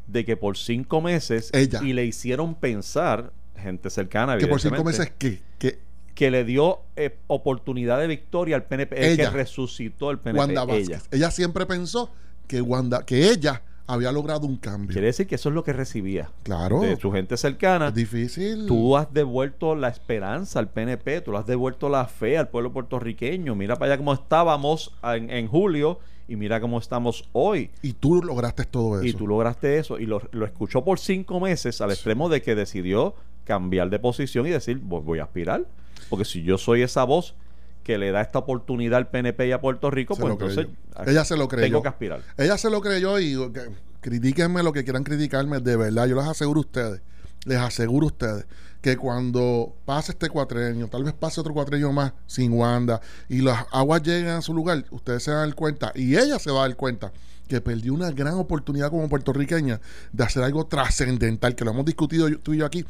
de 0.07 0.23
que 0.25 0.35
por 0.37 0.57
cinco 0.57 1.01
meses 1.01 1.49
Ella. 1.53 1.81
y 1.83 1.93
le 1.93 2.05
hicieron 2.05 2.53
pensar, 2.55 3.31
gente 3.57 3.89
cercana, 3.89 4.37
Que 4.37 4.47
por 4.47 4.59
cinco 4.61 4.83
meses 4.83 5.11
que, 5.17 5.41
que 5.57 5.79
que 6.15 6.31
le 6.31 6.43
dio 6.45 6.79
eh, 6.95 7.17
oportunidad 7.27 7.99
de 7.99 8.07
victoria 8.07 8.55
al 8.55 8.63
PNP, 8.63 8.97
el 8.97 9.11
Ella. 9.19 9.29
que 9.29 9.37
resucitó 9.37 10.09
el 10.11 10.17
PNP. 10.19 10.39
Wanda 10.39 10.65
Vázquez. 10.65 10.87
ella. 10.89 11.01
Ella. 11.11 11.31
siempre 11.31 11.65
pensó 11.67 12.09
que 12.47 12.61
Wanda, 12.61 13.05
que 13.05 13.29
ella 13.29 13.61
había 13.87 14.11
logrado 14.11 14.47
un 14.47 14.57
cambio. 14.57 14.93
Quiere 14.93 15.07
decir 15.07 15.27
que 15.27 15.35
eso 15.35 15.49
es 15.49 15.55
lo 15.55 15.63
que 15.63 15.71
recibía 15.73 16.31
Claro. 16.43 16.79
de 16.79 16.95
su 16.97 17.11
gente 17.11 17.37
cercana. 17.37 17.89
Es 17.89 17.93
difícil. 17.93 18.65
Tú 18.65 18.97
has 18.97 19.13
devuelto 19.13 19.75
la 19.75 19.89
esperanza 19.89 20.57
al 20.59 20.69
PNP, 20.69 21.21
tú 21.21 21.31
le 21.33 21.37
has 21.39 21.45
devuelto 21.45 21.87
la 21.89 22.05
fe 22.05 22.37
al 22.39 22.47
pueblo 22.47 22.71
puertorriqueño. 22.71 23.53
Mira 23.53 23.75
para 23.75 23.91
allá 23.93 23.97
cómo 23.99 24.13
estábamos 24.13 24.95
en, 25.03 25.29
en 25.29 25.47
julio 25.47 25.99
y 26.27 26.35
mira 26.37 26.59
cómo 26.61 26.79
estamos 26.79 27.29
hoy. 27.33 27.69
Y 27.83 27.93
tú 27.93 28.23
lograste 28.23 28.63
todo 28.63 28.95
eso. 28.97 29.05
Y 29.05 29.13
tú 29.13 29.27
lograste 29.27 29.77
eso 29.77 29.99
y 29.99 30.05
lo, 30.07 30.21
lo 30.31 30.45
escuchó 30.45 30.83
por 30.83 30.97
cinco 30.97 31.39
meses 31.39 31.79
al 31.81 31.91
extremo 31.91 32.29
de 32.29 32.41
que 32.41 32.55
decidió 32.55 33.13
cambiar 33.43 33.91
de 33.91 33.99
posición 33.99 34.47
y 34.47 34.49
decir, 34.49 34.79
"Voy- 34.79 35.01
voy 35.03 35.19
a 35.19 35.23
aspirar. 35.25 35.65
Porque 36.09 36.25
si 36.25 36.43
yo 36.43 36.57
soy 36.57 36.81
esa 36.81 37.03
voz 37.03 37.35
que 37.83 37.97
le 37.97 38.11
da 38.11 38.21
esta 38.21 38.39
oportunidad 38.39 38.97
al 38.97 39.09
PNP 39.09 39.47
y 39.47 39.51
a 39.51 39.61
Puerto 39.61 39.91
Rico, 39.91 40.15
Se 40.15 40.21
pues 40.21 40.33
entonces 40.33 40.67
Ella 41.05 41.23
se 41.25 41.37
lo 41.37 41.47
creyó. 41.47 41.67
tengo 41.67 41.81
que 41.83 41.89
aspirar. 41.89 42.21
Ella 42.37 42.57
se 42.57 42.69
lo 42.69 42.81
creyó 42.81 43.19
y 43.19 43.35
que- 43.53 43.69
critíquenme 44.01 44.63
lo 44.63 44.71
que 44.73 44.83
quieran 44.83 45.03
criticarme, 45.03 45.59
de 45.59 45.75
verdad, 45.75 46.05
yo 46.07 46.15
les 46.15 46.25
aseguro 46.25 46.59
a 46.59 46.61
ustedes, 46.61 47.01
les 47.45 47.57
aseguro 47.57 48.05
a 48.05 48.07
ustedes 48.07 48.45
que 48.81 48.97
cuando 48.97 49.75
pase 49.83 50.11
este 50.11 50.29
cuatrenio, 50.29 50.87
tal 50.87 51.03
vez 51.03 51.13
pase 51.13 51.41
otro 51.41 51.53
cuatrenio 51.55 51.91
más 51.91 52.13
sin 52.27 52.53
Wanda 52.53 53.01
y 53.29 53.41
las 53.41 53.65
aguas 53.71 54.03
lleguen 54.03 54.27
a 54.29 54.41
su 54.43 54.53
lugar, 54.53 54.85
ustedes 54.91 55.23
se 55.23 55.31
van 55.31 55.39
a 55.39 55.45
dar 55.47 55.55
cuenta 55.55 55.91
y 55.95 56.15
ella 56.17 56.37
se 56.37 56.51
va 56.51 56.63
a 56.63 56.67
dar 56.67 56.75
cuenta 56.77 57.11
que 57.47 57.61
perdió 57.61 57.93
una 57.95 58.11
gran 58.11 58.35
oportunidad 58.35 58.91
como 58.91 59.09
puertorriqueña 59.09 59.81
de 60.11 60.23
hacer 60.23 60.43
algo 60.43 60.65
trascendental, 60.67 61.55
que 61.55 61.65
lo 61.65 61.71
hemos 61.71 61.85
discutido 61.85 62.29
tú 62.39 62.53
y 62.53 62.57
yo 62.57 62.65
aquí, 62.67 62.85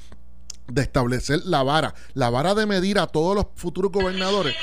de 0.68 0.82
establecer 0.82 1.42
la 1.46 1.64
vara, 1.64 1.94
la 2.14 2.30
vara 2.30 2.56
de 2.56 2.66
medir 2.66 2.98
a 3.00 3.08
todos 3.08 3.36
los 3.36 3.46
futuros 3.56 3.92
gobernadores. 3.92 4.56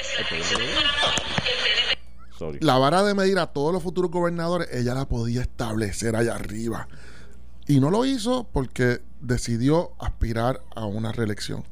Sorry. 2.38 2.58
La 2.60 2.78
vara 2.78 3.02
de 3.04 3.14
medir 3.14 3.38
a 3.38 3.46
todos 3.46 3.72
los 3.72 3.82
futuros 3.82 4.10
gobernadores, 4.10 4.68
ella 4.72 4.94
la 4.94 5.06
podía 5.06 5.42
establecer 5.42 6.16
allá 6.16 6.34
arriba. 6.34 6.88
Y 7.68 7.78
no 7.78 7.90
lo 7.90 8.04
hizo 8.04 8.48
porque 8.52 9.00
decidió 9.20 9.92
aspirar 10.00 10.60
a 10.74 10.84
una 10.86 11.12
reelección. 11.12 11.62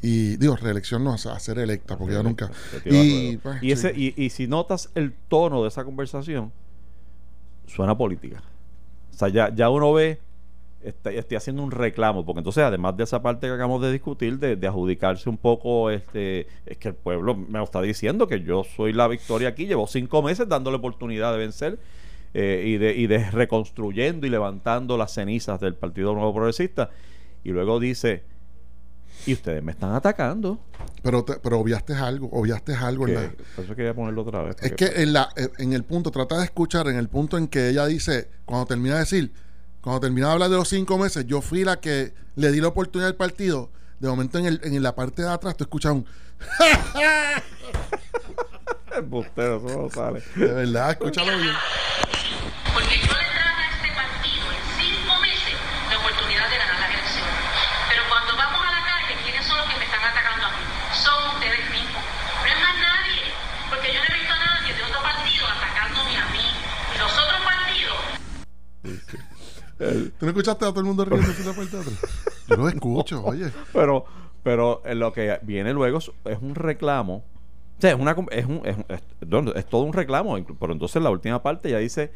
Y 0.00 0.36
digo, 0.36 0.54
reelección 0.56 1.02
no, 1.02 1.14
a 1.14 1.18
ser 1.40 1.58
electa, 1.58 1.96
porque 1.96 2.12
ella 2.14 2.22
nunca. 2.22 2.50
Se 2.70 2.80
tira 2.80 3.00
al 3.00 3.06
Y, 3.06 3.26
ruedo. 3.36 3.40
pues, 3.42 3.62
y, 3.62 3.72
ese, 3.72 3.94
sí. 3.94 4.14
y, 4.16 4.24
y 4.24 4.30
si 4.30 4.46
notas 4.46 4.90
el 4.94 5.12
tono 5.28 5.62
de 5.62 5.68
esa 5.68 5.82
conversación, 5.82 6.52
suena 7.66 7.96
política. 7.96 8.42
O 9.12 9.16
sea, 9.16 9.28
ya, 9.28 9.52
ya 9.54 9.70
uno 9.70 9.92
ve, 9.94 10.20
está, 10.84 11.10
estoy 11.10 11.36
haciendo 11.36 11.62
un 11.62 11.70
reclamo, 11.70 12.24
porque 12.24 12.40
entonces, 12.40 12.62
además 12.62 12.96
de 12.96 13.04
esa 13.04 13.22
parte 13.22 13.46
que 13.46 13.52
acabamos 13.52 13.82
de 13.82 13.90
discutir, 13.92 14.38
de, 14.38 14.56
de 14.56 14.66
adjudicarse 14.66 15.28
un 15.28 15.38
poco, 15.38 15.90
este 15.90 16.46
es 16.66 16.76
que 16.78 16.88
el 16.88 16.94
pueblo 16.94 17.34
me 17.34 17.58
lo 17.58 17.64
está 17.64 17.80
diciendo 17.82 18.26
que 18.28 18.42
yo 18.42 18.62
soy 18.64 18.92
la 18.92 19.08
victoria 19.08 19.48
aquí, 19.48 19.66
llevo 19.66 19.86
cinco 19.86 20.22
meses 20.22 20.48
dándole 20.48 20.76
oportunidad 20.76 21.32
de 21.32 21.38
vencer 21.38 21.78
eh, 22.34 22.62
y, 22.66 22.76
de, 22.78 22.94
y 22.96 23.06
de 23.06 23.30
reconstruyendo 23.30 24.26
y 24.26 24.30
levantando 24.30 24.96
las 24.98 25.12
cenizas 25.14 25.60
del 25.60 25.74
Partido 25.74 26.14
Nuevo 26.14 26.34
Progresista. 26.34 26.90
Y 27.44 27.50
luego 27.50 27.78
dice, 27.78 28.22
y 29.26 29.32
ustedes 29.34 29.62
me 29.62 29.72
están 29.72 29.94
atacando. 29.94 30.58
pero, 31.02 31.24
te- 31.24 31.38
pero 31.42 31.58
obviaste 31.60 31.94
algo, 31.94 32.28
obviaste 32.32 32.74
algo. 32.74 33.06
en 33.06 33.14
Que- 33.14 33.20
la- 33.20 33.32
por 33.54 33.64
eso 33.64 33.74
quería 33.76 33.94
ponerlo 33.94 34.22
otra 34.22 34.42
vez. 34.42 34.56
es 34.60 34.72
que 34.72 34.86
en, 35.02 35.12
la, 35.12 35.28
en 35.58 35.72
el 35.72 35.84
punto, 35.84 36.10
trata 36.10 36.38
de 36.38 36.44
escuchar, 36.44 36.88
en 36.88 36.96
el 36.96 37.08
punto 37.08 37.38
en 37.38 37.46
que 37.48 37.68
ella 37.68 37.86
dice, 37.86 38.28
cuando 38.44 38.66
termina 38.66 38.94
de 38.94 39.00
decir, 39.00 39.32
cuando 39.84 40.00
termina 40.00 40.28
de 40.28 40.32
hablar 40.32 40.48
de 40.48 40.56
los 40.56 40.66
cinco 40.66 40.96
meses, 40.96 41.26
yo 41.26 41.42
fui 41.42 41.62
la 41.62 41.78
que 41.78 42.14
le 42.36 42.50
di 42.50 42.58
la 42.62 42.68
oportunidad 42.68 43.10
al 43.10 43.16
partido. 43.16 43.70
De 44.00 44.08
momento 44.08 44.38
en, 44.38 44.46
el, 44.46 44.58
en 44.64 44.82
la 44.82 44.94
parte 44.94 45.20
de 45.20 45.28
atrás 45.28 45.58
tú 45.58 45.64
escuchas 45.64 45.92
un, 45.92 46.06
Embustero, 48.96 49.58
eso 49.58 49.82
no 49.82 49.90
sale. 49.90 50.24
de 50.36 50.52
verdad, 50.54 50.92
escúchalo 50.92 51.36
bien. 51.36 51.52
Porque 52.72 52.96
yo 52.96 53.12
le 53.12 53.28
traje 53.28 53.60
a 53.60 53.76
este 53.76 53.92
partido 53.92 54.46
en 54.56 54.64
cinco 54.80 55.20
meses 55.20 55.52
la 55.92 55.98
oportunidad 56.00 56.48
de 56.48 56.56
ganar 56.56 56.80
las 56.80 56.88
elecciones. 56.88 57.36
Pero 57.92 58.02
cuando 58.08 58.36
vamos 58.40 58.60
a 58.64 58.70
la 58.72 58.82
calle, 58.88 59.20
¿quiénes 59.20 59.44
son 59.44 59.58
los 59.58 59.68
que 59.68 59.76
me 59.76 59.84
están 59.84 60.00
atacando 60.00 60.48
a 60.48 60.50
mí? 60.56 60.64
Son 60.96 61.28
ustedes 61.36 61.60
mismos. 61.68 62.00
No 62.40 62.48
es 62.48 62.56
más 62.56 62.76
nadie. 62.80 63.20
Porque 63.68 63.92
yo 63.92 64.00
no 64.00 64.08
he 64.08 64.16
visto 64.16 64.32
a 64.32 64.40
nadie 64.48 64.72
de 64.72 64.80
otro 64.80 65.00
partido 65.04 65.44
atacándome 65.44 66.16
a 66.16 66.24
mí. 66.32 66.46
Y 66.88 66.96
los 66.96 67.12
otros 67.12 67.40
partidos 67.44 68.24
¿Tú 70.18 70.26
no 70.26 70.28
escuchaste 70.28 70.64
a 70.64 70.68
todo 70.68 70.80
el 70.80 70.86
mundo 70.86 71.04
riendo 71.04 71.30
en 71.30 71.46
la 71.46 71.52
parte 71.52 71.76
atrás? 71.76 71.98
Yo 72.48 72.56
lo 72.56 72.68
escucho, 72.68 73.24
oye. 73.24 73.50
Pero, 73.72 74.04
pero 74.42 74.82
eh, 74.84 74.94
lo 74.94 75.12
que 75.12 75.38
viene 75.42 75.72
luego 75.72 75.98
es, 75.98 76.10
un 76.40 76.54
reclamo. 76.54 77.24
O 77.78 77.80
sea, 77.80 77.90
es, 77.92 77.98
una, 77.98 78.16
es, 78.30 78.46
un, 78.46 78.62
es, 78.64 78.76
es- 79.54 79.66
todo 79.66 79.82
un 79.82 79.92
reclamo. 79.92 80.36
Pero 80.58 80.72
entonces 80.72 81.02
la 81.02 81.10
última 81.10 81.42
parte 81.42 81.70
ya 81.70 81.78
dice: 81.78 82.12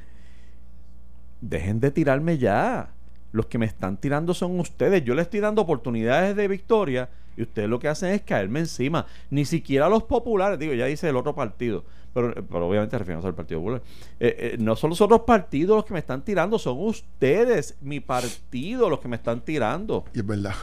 Dejen 1.41 1.81
de 1.81 1.91
tirarme 1.91 2.39
ya. 2.39 2.91
Los 3.31 3.47
que 3.47 3.59
me 3.59 3.67
están 3.67 3.99
tirando 3.99 4.33
son 4.35 4.59
ustedes. 4.59 5.05
Yo 5.05 5.15
les 5.15 5.27
estoy 5.27 5.41
dando 5.41 5.61
oportunidades 5.63 6.35
de 6.35 6.49
victoria 6.49 7.11
y 7.39 7.43
ustedes 7.43 7.69
lo 7.69 7.79
que 7.79 7.89
hacen 7.89 8.11
es 8.13 8.23
caerme 8.23 8.59
encima. 8.61 9.07
Ni 9.31 9.45
siquiera 9.45 9.89
los 9.89 10.03
populares, 10.03 10.59
digo, 10.59 10.75
ya 10.75 10.87
dice 10.87 11.09
el 11.09 11.17
otro 11.17 11.35
partido, 11.35 11.85
pero, 12.13 12.35
pero 12.35 12.67
obviamente 12.69 12.99
refiriéndose 12.99 13.29
al 13.29 13.35
Partido 13.35 13.61
Popular. 13.61 13.83
Eh, 14.19 14.37
eh, 14.55 14.57
no 14.59 14.75
son 14.77 14.91
los 14.91 15.01
otros 15.01 15.21
partidos 15.21 15.77
los 15.77 15.85
que 15.85 15.93
me 15.95 16.01
están 16.01 16.23
tirando, 16.25 16.59
son 16.59 16.79
ustedes, 16.81 17.77
mi 17.81 18.01
partido, 18.01 18.91
los 18.91 18.99
que 19.01 19.09
me 19.09 19.17
están 19.17 19.41
tirando. 19.43 20.05
Y 20.13 20.19
es 20.19 20.27
verdad. 20.27 20.55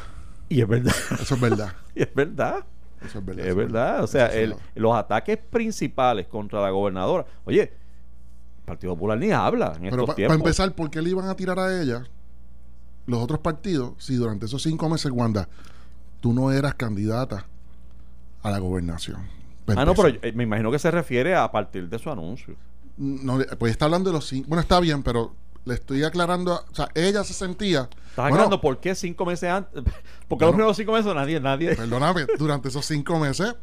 Y 0.50 0.62
es 0.62 0.68
verdad. 0.68 0.94
Eso 1.20 1.36
es 1.36 1.42
verdad. 1.42 1.74
Y 1.96 2.04
es 2.04 2.14
verdad. 2.14 2.66
Eso 3.04 3.20
es 3.20 3.26
verdad. 3.26 3.46
Es 3.48 3.56
verdad. 3.56 4.04
O 4.04 4.08
sea, 4.08 4.28
el- 4.28 4.56
los 4.76 4.94
ataques 4.96 5.38
principales 5.38 6.28
contra 6.28 6.62
la 6.62 6.70
gobernadora. 6.72 7.26
Oye, 7.46 7.62
el 7.62 8.64
Partido 8.66 8.94
Popular 8.96 9.18
ni 9.18 9.32
habla 9.32 9.74
en 9.76 9.84
Pero 9.84 9.90
estos 9.96 10.06
para 10.08 10.16
tiempos. 10.16 10.38
empezar, 10.38 10.74
¿por 10.76 10.90
qué 10.90 11.02
le 11.02 11.12
iban 11.12 11.28
a 11.30 11.36
tirar 11.36 11.58
a 11.60 11.82
ella 11.82 12.04
los 13.06 13.22
otros 13.22 13.40
partidos 13.40 13.94
si 13.98 14.16
durante 14.16 14.48
esos 14.48 14.62
cinco 14.64 14.90
meses, 14.90 15.12
Wanda, 15.12 15.48
tú 16.26 16.34
no 16.34 16.52
eras 16.52 16.74
candidata 16.74 17.46
a 18.42 18.50
la 18.50 18.58
gobernación? 18.58 19.30
Ah, 19.68 19.86
no, 19.86 19.94
pero 19.94 20.08
eh, 20.24 20.32
me 20.34 20.42
imagino 20.42 20.72
que 20.72 20.80
se 20.80 20.90
refiere 20.90 21.36
a 21.36 21.52
partir 21.52 21.88
de 21.88 22.00
su 22.00 22.10
anuncio. 22.10 22.56
No, 22.98 23.38
pues 23.60 23.74
está 23.74 23.86
hablando 23.86 24.10
de 24.10 24.16
los 24.16 24.26
cinco. 24.28 24.48
Bueno, 24.50 24.62
está 24.64 24.80
bien, 24.80 25.04
pero 25.04 25.36
le 25.66 25.76
estoy 25.76 26.04
aclarando. 26.04 26.54
a- 26.56 26.66
o 26.72 26.74
sea, 26.74 26.90
ella 26.96 27.24
se 27.24 27.36
sentía. 27.36 27.82
¿Estás 27.82 28.16
bueno, 28.16 28.36
hablando 28.38 28.60
por 28.60 28.80
qué 28.80 28.96
cinco 28.96 29.24
meses 29.24 29.52
antes? 29.52 29.84
Porque 30.28 30.46
Bueno. 30.46 30.48
los 30.48 30.76
primeros 30.76 30.78
cinco 30.78 30.92
meses 30.94 31.14
nadie, 31.14 31.40
nadie. 31.40 31.76
Perdóname, 31.76 32.26
durante 32.40 32.70
esos 32.70 32.84
cinco 32.88 33.20
meses 33.20 33.54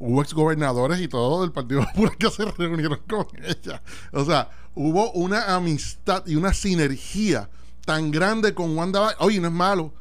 hubo 0.00 0.20
exgobernadores 0.20 1.00
y 1.00 1.06
todo 1.06 1.42
del 1.42 1.52
Partido 1.52 1.84
Popular 1.86 2.16
que 2.16 2.28
se 2.28 2.44
reunieron 2.44 2.98
con 3.08 3.28
ella. 3.40 3.80
O 4.10 4.24
sea, 4.24 4.50
hubo 4.74 5.12
una 5.12 5.54
amistad 5.54 6.26
y 6.26 6.34
una 6.34 6.52
sinergia 6.54 7.48
tan 7.86 8.10
grande 8.10 8.52
con 8.52 8.76
Wanda. 8.76 9.14
Oye, 9.20 9.38
no 9.38 9.46
es 9.46 9.54
malo. 9.54 9.92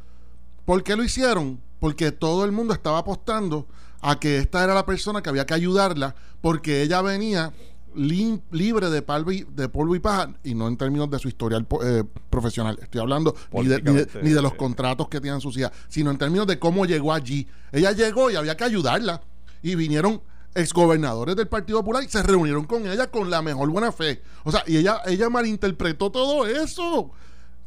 ¿Por 0.66 0.82
qué 0.82 0.96
lo 0.96 1.04
hicieron? 1.04 1.62
Porque 1.84 2.14
todo 2.14 2.46
el 2.46 2.54
mundo 2.54 2.74
estaba 2.74 3.00
apostando 3.00 3.68
a 4.00 4.18
que 4.18 4.38
esta 4.38 4.64
era 4.64 4.74
la 4.74 4.86
persona 4.86 5.22
que 5.22 5.28
había 5.28 5.46
que 5.46 5.54
ayudarla 5.54 6.16
porque 6.40 6.82
ella 6.82 7.02
venía 7.02 7.52
lim- 7.94 8.42
libre 8.52 8.90
de 8.90 9.02
polvo, 9.02 9.34
y, 9.34 9.44
de 9.50 9.68
polvo 9.68 9.94
y 9.94 10.00
paja 10.00 10.30
y 10.46 10.56
no 10.56 10.70
en 10.70 10.78
términos 10.78 11.10
de 11.10 11.20
su 11.20 11.28
historial 11.28 11.68
eh, 11.84 12.06
profesional. 12.30 12.80
Estoy 12.82 13.02
hablando 13.02 13.36
ni 13.52 13.68
de, 13.68 13.82
ni 13.82 13.82
de- 13.82 13.82
Políticamente, 13.82 14.24
ni 14.24 14.30
de 14.30 14.42
los 14.42 14.54
contratos 14.54 15.10
que 15.10 15.20
tienen 15.20 15.42
sus 15.42 15.58
hijas, 15.58 15.72
sino 15.90 16.10
en 16.10 16.18
términos 16.18 16.48
de 16.48 16.58
cómo 16.58 16.86
llegó 16.86 17.12
allí. 17.12 17.50
Ella 17.74 17.92
llegó 17.92 18.32
y 18.32 18.38
había 18.38 18.56
que 18.56 18.64
ayudarla. 18.64 19.22
Y 19.62 19.76
vinieron 19.76 20.22
exgobernadores 20.56 21.36
del 21.36 21.50
Partido 21.50 21.80
Popular 21.80 22.02
y 22.04 22.08
se 22.08 22.24
reunieron 22.24 22.64
con 22.64 22.88
ella 22.88 23.12
con 23.12 23.30
la 23.30 23.42
mejor 23.42 23.70
buena 23.70 23.92
fe. 23.92 24.22
O 24.46 24.52
sea, 24.54 24.64
y 24.68 24.78
ella, 24.78 25.02
ella 25.06 25.30
malinterpretó 25.30 26.10
todo 26.12 26.46
eso. 26.48 27.12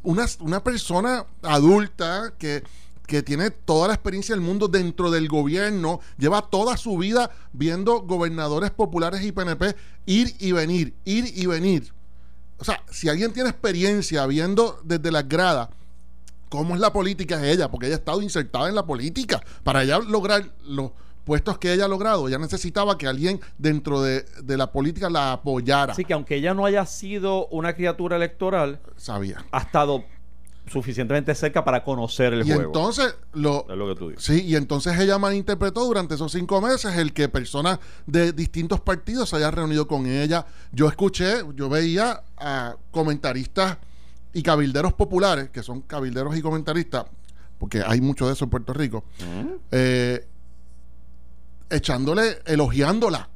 Una, 0.01 0.25
una 0.39 0.63
persona 0.63 1.23
adulta 1.43 2.33
que, 2.39 2.63
que 3.07 3.23
tiene 3.23 3.49
toda 3.49 3.87
la 3.87 3.93
experiencia 3.93 4.35
del 4.35 4.43
mundo 4.43 4.67
dentro 4.67 5.09
del 5.09 5.29
gobierno, 5.29 6.01
lleva 6.17 6.41
toda 6.41 6.75
su 6.77 6.97
vida 6.97 7.31
viendo 7.53 8.01
gobernadores 8.01 8.69
populares 8.69 9.23
y 9.23 9.31
PNP 9.31 9.75
ir 10.05 10.35
y 10.39 10.51
venir, 10.51 10.93
ir 11.05 11.31
y 11.35 11.45
venir. 11.45 11.93
O 12.59 12.65
sea, 12.65 12.83
si 12.91 13.07
alguien 13.07 13.31
tiene 13.31 13.49
experiencia 13.49 14.25
viendo 14.25 14.79
desde 14.83 15.11
las 15.11 15.27
gradas 15.27 15.69
cómo 16.49 16.75
es 16.75 16.81
la 16.81 16.91
política 16.91 17.35
es 17.37 17.55
ella, 17.55 17.69
porque 17.71 17.87
ella 17.87 17.95
ha 17.95 17.99
estado 17.99 18.21
insertada 18.21 18.67
en 18.67 18.75
la 18.75 18.85
política 18.85 19.41
para 19.63 19.83
ella 19.83 19.99
lograr 19.99 20.51
lo, 20.65 20.93
puestos 21.23 21.57
que 21.57 21.73
ella 21.73 21.85
ha 21.85 21.89
logrado, 21.89 22.27
ella 22.27 22.39
necesitaba 22.39 22.97
que 22.97 23.07
alguien 23.07 23.39
dentro 23.57 24.01
de, 24.01 24.25
de 24.43 24.57
la 24.57 24.71
política 24.71 25.09
la 25.09 25.33
apoyara. 25.33 25.93
Así 25.93 26.03
que 26.03 26.13
aunque 26.13 26.35
ella 26.35 26.53
no 26.53 26.65
haya 26.65 26.85
sido 26.85 27.47
una 27.47 27.73
criatura 27.73 28.17
electoral, 28.17 28.79
Sabía. 28.97 29.45
ha 29.51 29.59
estado 29.59 30.03
suficientemente 30.69 31.33
cerca 31.35 31.63
para 31.63 31.83
conocer 31.83 32.33
el 32.33 32.41
Y 32.41 32.51
juego. 32.51 32.61
entonces 32.63 33.15
lo, 33.33 33.65
es 33.69 33.77
lo 33.77 33.87
que 33.87 33.95
tú 33.99 34.09
dices. 34.09 34.23
Sí, 34.23 34.43
y 34.43 34.55
entonces 34.55 34.99
ella 34.99 35.17
malinterpretó 35.17 35.85
durante 35.85 36.15
esos 36.15 36.31
cinco 36.31 36.61
meses 36.61 36.95
el 36.97 37.13
que 37.13 37.29
personas 37.29 37.79
de 38.05 38.33
distintos 38.33 38.79
partidos 38.81 39.29
se 39.29 39.37
hayan 39.37 39.53
reunido 39.53 39.87
con 39.87 40.05
ella. 40.05 40.45
Yo 40.71 40.87
escuché, 40.87 41.43
yo 41.55 41.69
veía 41.69 42.21
a 42.37 42.75
comentaristas 42.91 43.77
y 44.33 44.43
cabilderos 44.43 44.93
populares, 44.93 45.49
que 45.49 45.63
son 45.63 45.81
cabilderos 45.81 46.35
y 46.37 46.41
comentaristas, 46.41 47.05
porque 47.57 47.81
hay 47.85 48.01
mucho 48.01 48.27
de 48.27 48.33
eso 48.33 48.43
en 48.45 48.49
Puerto 48.51 48.73
Rico, 48.73 49.03
eh, 49.71 50.27
echándole, 51.69 52.39
elogiándola. 52.45 53.29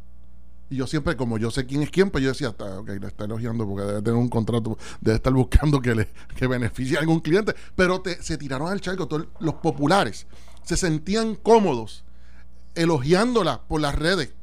Y 0.72 0.78
yo 0.78 0.88
siempre, 0.88 1.18
como 1.18 1.38
yo 1.38 1.52
sé 1.52 1.66
quién 1.66 1.84
es 1.84 1.92
quién, 1.92 2.10
pues 2.10 2.24
yo 2.24 2.30
decía, 2.30 2.48
está, 2.48 2.80
ok, 2.80 2.88
le 3.00 3.08
está 3.08 3.26
elogiando 3.26 3.68
porque 3.68 3.84
debe 3.86 4.02
tener 4.02 4.18
un 4.18 4.30
contrato, 4.30 4.78
debe 5.02 5.18
estar 5.18 5.34
buscando 5.34 5.82
que 5.82 5.94
le 5.94 6.10
que 6.36 6.48
beneficie 6.48 6.96
a 6.98 7.02
algún 7.02 7.20
cliente. 7.20 7.54
Pero 7.76 8.02
te- 8.02 8.24
se 8.24 8.38
tiraron 8.38 8.70
al 8.72 8.80
charco, 8.82 9.06
todos 9.08 9.28
los 9.40 9.56
populares 9.56 10.26
se 10.64 10.78
sentían 10.78 11.36
cómodos 11.36 12.04
elogiándola 12.76 13.62
por 13.68 13.82
las 13.82 13.96
redes. 13.96 14.34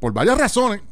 Por 0.00 0.12
varias 0.12 0.36
razones. 0.38 0.82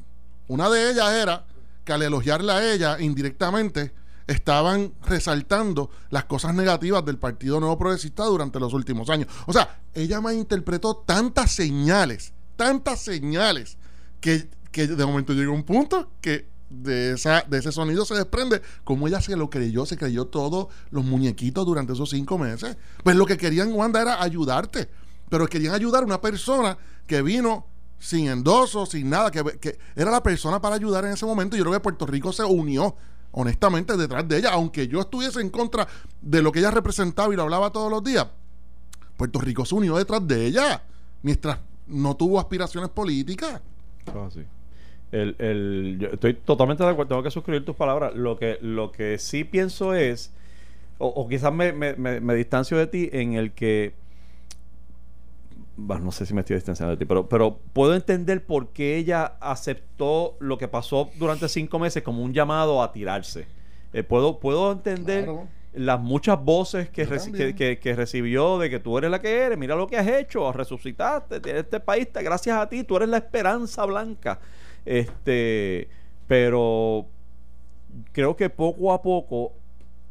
Una 0.49 0.71
de 0.71 0.91
ellas 0.91 1.13
era 1.13 1.45
que 1.85 1.93
al 1.93 2.03
elogiarla 2.03 2.57
a 2.57 2.73
ella 2.73 2.97
indirectamente 3.01 3.93
estaban 4.27 4.93
resaltando 5.05 5.91
las 6.11 6.25
cosas 6.25 6.55
negativas 6.55 7.05
del 7.05 7.19
Partido 7.19 7.61
Nuevo 7.61 7.79
Progresista 7.79 8.25
durante 8.25 8.59
los 8.59 8.73
últimos 8.73 9.11
años. 9.11 9.29
O 9.47 9.53
sea, 9.53 9.81
ella 9.95 10.21
me 10.21 10.35
interpretó 10.35 10.97
tantas 10.97 11.53
señales, 11.53 12.33
tantas 12.57 13.01
señales, 13.01 13.79
que, 14.21 14.49
que 14.73 14.87
de 14.87 15.07
momento 15.07 15.33
llegó 15.33 15.53
un 15.53 15.65
punto 15.65 16.11
que 16.21 16.49
de, 16.71 17.13
esa, 17.13 17.43
de 17.43 17.59
ese 17.59 17.71
sonido 17.73 18.05
se 18.05 18.15
desprende 18.15 18.61
como 18.85 19.07
ella 19.07 19.21
se 19.21 19.37
lo 19.37 19.49
creyó, 19.51 19.87
se 19.87 19.97
creyó 19.97 20.27
todos 20.27 20.69
los 20.91 21.05
muñequitos 21.05 21.65
durante 21.65 21.93
esos 21.93 22.11
cinco 22.11 22.39
meses. 22.39 22.77
Pues 23.03 23.17
lo 23.17 23.27
que 23.27 23.37
querían, 23.37 23.73
Wanda, 23.73 24.03
era 24.03 24.23
ayudarte. 24.23 24.89
Pero 25.29 25.47
querían 25.49 25.75
ayudar 25.75 26.03
a 26.03 26.07
una 26.07 26.21
persona 26.21 26.79
que 27.07 27.23
vino 27.23 27.67
sin 27.99 28.29
endoso, 28.29 28.87
sin 28.87 29.11
nada, 29.11 29.31
que, 29.31 29.43
que 29.59 29.79
era 29.97 30.11
la 30.11 30.23
persona 30.23 30.61
para 30.61 30.77
ayudar 30.77 31.05
en 31.05 31.13
ese 31.13 31.27
momento. 31.27 31.57
Yo 31.57 31.65
creo 31.65 31.75
que 31.75 31.81
Puerto 31.81 32.07
Rico 32.07 32.33
se 32.33 32.45
unió 32.45 32.95
honestamente 33.33 33.97
detrás 33.97 34.27
de 34.29 34.39
ella, 34.39 34.51
aunque 34.53 34.89
yo 34.89 35.01
estuviese 35.01 35.41
en 35.41 35.51
contra 35.51 35.87
de 36.21 36.43
lo 36.43 36.53
que 36.53 36.61
ella 36.61 36.71
representaba 36.71 37.33
y 37.33 37.37
lo 37.37 37.43
hablaba 37.43 37.71
todos 37.71 37.91
los 37.91 38.03
días. 38.03 38.27
Puerto 39.17 39.41
Rico 39.41 39.65
se 39.65 39.75
unió 39.75 39.97
detrás 39.97 40.27
de 40.27 40.47
ella 40.47 40.83
mientras 41.23 41.59
no 41.87 42.17
tuvo 42.17 42.39
aspiraciones 42.39 42.91
políticas. 42.91 43.61
Ah, 44.07 44.29
sí. 44.33 44.41
El, 45.13 45.37
el- 45.39 45.97
yo 46.01 46.09
estoy 46.09 46.35
totalmente 46.35 46.83
de 46.83 46.91
acuerdo, 46.91 47.09
tengo 47.11 47.23
que 47.23 47.31
suscribir 47.31 47.65
tus 47.65 47.77
palabras. 47.77 48.15
Lo 48.15 48.37
que, 48.39 48.59
lo 48.61 48.91
que 48.93 49.19
sí 49.19 49.45
pienso 49.45 49.95
es, 49.95 50.33
o, 50.99 51.07
o 51.09 51.29
quizás 51.29 51.53
me, 51.53 51.73
me- 51.73 51.95
me- 51.95 52.21
me 52.21 52.35
distancio 52.35 52.77
de 52.77 52.87
ti 52.89 53.09
en 53.13 53.35
el 53.35 53.53
que, 53.53 53.95
bueno, 55.77 56.07
no 56.07 56.13
sé 56.13 56.25
si 56.27 56.33
me 56.35 56.41
estoy 56.41 56.57
distanciando 56.57 56.93
de 56.93 56.97
ti, 56.97 57.05
pero, 57.05 57.29
pero 57.29 57.59
puedo 57.73 57.95
entender 57.95 58.45
por 58.45 58.69
qué 58.69 58.97
ella 58.97 59.37
aceptó 59.41 60.37
lo 60.41 60.57
que 60.59 60.69
pasó 60.69 61.11
durante 61.19 61.49
cinco 61.49 61.79
meses 61.79 62.03
como 62.03 62.23
un 62.23 62.33
llamado 62.33 62.83
a 62.83 62.93
tirarse. 62.93 63.47
Eh, 63.93 64.03
puedo, 64.03 64.41
puedo 64.41 64.73
entender 64.73 65.25
Claro. 65.25 65.49
Las 65.75 66.01
muchas 66.01 66.43
voces 66.43 66.89
que, 66.89 67.07
reci- 67.07 67.33
que, 67.37 67.55
que- 67.55 67.79
que 67.79 67.95
recibió 67.95 68.59
de 68.59 68.71
que 68.71 68.81
tú 68.81 68.97
eres 68.99 69.11
la 69.11 69.21
que 69.21 69.31
eres, 69.43 69.59
mira 69.59 69.75
lo 69.77 69.87
que 69.87 69.97
has 69.99 70.07
hecho, 70.09 70.51
resucitaste, 70.53 71.41
tienes 71.41 71.65
este 71.65 71.81
país, 71.81 72.11
te- 72.13 72.23
gracias 72.23 72.57
a 72.57 72.69
ti, 72.69 72.83
tú 72.85 72.97
eres 72.97 73.09
la 73.11 73.19
esperanza 73.19 73.85
blanca. 73.85 74.41
Este, 74.85 75.89
pero 76.27 77.07
creo 78.13 78.37
que 78.37 78.51
poco 78.51 78.93
a 78.93 79.03
poco 79.03 79.53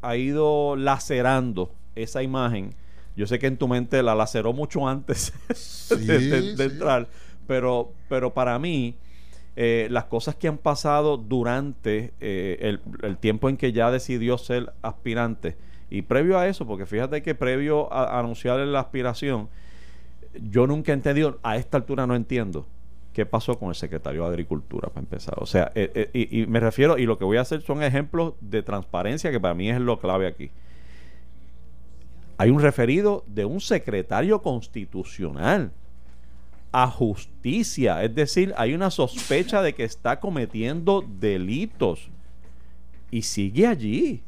ha 0.02 0.16
ido 0.16 0.76
lacerando 0.76 1.72
esa 1.94 2.22
imagen. 2.22 2.74
Yo 3.16 3.26
sé 3.26 3.38
que 3.38 3.46
en 3.46 3.56
tu 3.56 3.66
mente 3.66 4.02
la 4.02 4.14
laceró 4.14 4.52
mucho 4.52 4.86
antes 4.86 5.32
de, 5.90 5.96
de- 6.18 6.42
de 6.42 6.56
sí. 6.56 6.62
entrar, 6.62 7.08
pero, 7.46 7.92
pero 8.08 8.32
para 8.34 8.58
mí 8.58 8.94
eh, 9.58 9.88
las 9.90 10.04
cosas 10.04 10.34
que 10.34 10.48
han 10.48 10.58
pasado 10.58 11.16
durante 11.16 12.12
eh, 12.20 12.78
el, 13.02 13.16
tiempo 13.16 13.48
en 13.48 13.56
que 13.56 13.72
ya 13.72 13.90
decidió 13.90 14.36
ser 14.36 14.74
aspirante 14.82 15.56
y 15.88 16.02
previo 16.02 16.38
a 16.38 16.46
eso, 16.46 16.66
porque 16.66 16.84
fíjate 16.84 17.22
que 17.22 17.34
previo 17.34 17.90
a, 17.90 18.18
anunciar 18.18 18.58
la 18.58 18.80
aspiración, 18.80 19.48
yo 20.34 20.66
nunca 20.66 20.92
he 20.92 20.94
entendido, 20.94 21.38
a 21.42 21.56
esta 21.56 21.78
altura 21.78 22.06
no 22.06 22.14
entiendo 22.14 22.66
qué 23.14 23.24
pasó 23.24 23.58
con 23.58 23.70
el 23.70 23.74
secretario 23.74 24.24
de 24.24 24.28
Agricultura 24.28 24.90
para 24.90 25.00
empezar. 25.00 25.36
O 25.38 25.46
sea, 25.46 25.72
eh, 25.74 26.10
y, 26.12 26.42
y 26.42 26.46
me 26.46 26.60
refiero, 26.60 26.98
y 26.98 27.06
lo 27.06 27.16
que 27.16 27.24
voy 27.24 27.38
a 27.38 27.40
hacer 27.40 27.62
son 27.62 27.82
ejemplos 27.82 28.34
de 28.42 28.62
transparencia 28.62 29.30
que 29.30 29.40
para 29.40 29.54
mí 29.54 29.70
es 29.70 29.80
lo 29.80 29.98
clave 29.98 30.26
aquí. 30.26 30.50
Hay 32.36 32.50
un 32.50 32.60
referido 32.60 33.24
de 33.26 33.46
un 33.46 33.62
secretario 33.62 34.42
constitucional 34.42 35.72
a 36.78 36.90
justicia, 36.90 38.04
es 38.04 38.14
decir, 38.14 38.52
hay 38.58 38.74
una 38.74 38.90
sospecha 38.90 39.62
de 39.62 39.74
que 39.74 39.82
está 39.82 40.20
cometiendo 40.20 41.02
delitos 41.08 42.10
y 43.10 43.22
sigue 43.22 43.66
allí. 43.66 44.22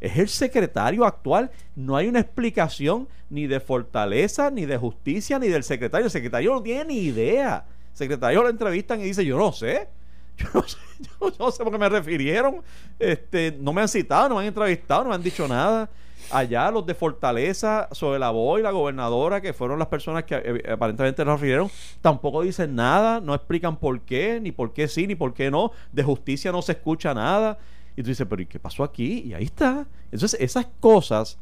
Es 0.00 0.16
el 0.16 0.28
secretario 0.28 1.04
actual. 1.04 1.50
No 1.74 1.96
hay 1.96 2.06
una 2.06 2.20
explicación 2.20 3.08
ni 3.30 3.48
de 3.48 3.58
fortaleza, 3.58 4.48
ni 4.52 4.64
de 4.64 4.76
justicia, 4.76 5.40
ni 5.40 5.48
del 5.48 5.64
secretario. 5.64 6.04
El 6.04 6.12
secretario 6.12 6.54
no 6.54 6.62
tiene 6.62 6.84
ni 6.84 6.98
idea. 6.98 7.64
El 7.90 7.96
secretario 7.96 8.44
lo 8.44 8.48
entrevistan 8.48 9.00
y 9.00 9.04
dice, 9.04 9.24
yo 9.24 9.36
no 9.36 9.50
sé. 9.50 9.88
Yo 10.38 10.48
no 10.54 10.62
sé, 10.62 10.78
yo 11.20 11.32
no 11.38 11.50
sé 11.50 11.62
por 11.62 11.72
qué 11.72 11.78
me 11.78 11.88
refirieron. 11.88 12.62
Este, 12.98 13.56
no 13.60 13.72
me 13.72 13.82
han 13.82 13.88
citado, 13.88 14.30
no 14.30 14.36
me 14.36 14.42
han 14.42 14.46
entrevistado, 14.46 15.02
no 15.02 15.10
me 15.10 15.16
han 15.16 15.22
dicho 15.22 15.46
nada. 15.46 15.90
Allá 16.32 16.70
los 16.70 16.86
de 16.86 16.94
Fortaleza, 16.94 17.88
sobre 17.92 18.18
la 18.18 18.30
voz 18.30 18.60
y 18.60 18.62
la 18.62 18.70
gobernadora, 18.70 19.40
que 19.40 19.52
fueron 19.52 19.78
las 19.78 19.88
personas 19.88 20.24
que 20.24 20.34
eh, 20.36 20.72
aparentemente 20.72 21.24
nos 21.24 21.40
refirieron, 21.40 21.70
tampoco 22.00 22.42
dicen 22.42 22.74
nada, 22.74 23.20
no 23.20 23.34
explican 23.34 23.76
por 23.76 24.00
qué, 24.00 24.40
ni 24.40 24.52
por 24.52 24.72
qué 24.72 24.88
sí, 24.88 25.06
ni 25.06 25.14
por 25.14 25.34
qué 25.34 25.50
no. 25.50 25.72
De 25.92 26.02
justicia 26.02 26.50
no 26.52 26.62
se 26.62 26.72
escucha 26.72 27.14
nada. 27.14 27.58
Y 27.96 28.02
tú 28.02 28.08
dices, 28.08 28.26
pero 28.28 28.40
¿y 28.40 28.46
qué 28.46 28.58
pasó 28.58 28.82
aquí? 28.84 29.24
Y 29.26 29.34
ahí 29.34 29.44
está. 29.44 29.86
Entonces, 30.10 30.40
esas 30.40 30.66
cosas 30.80 31.38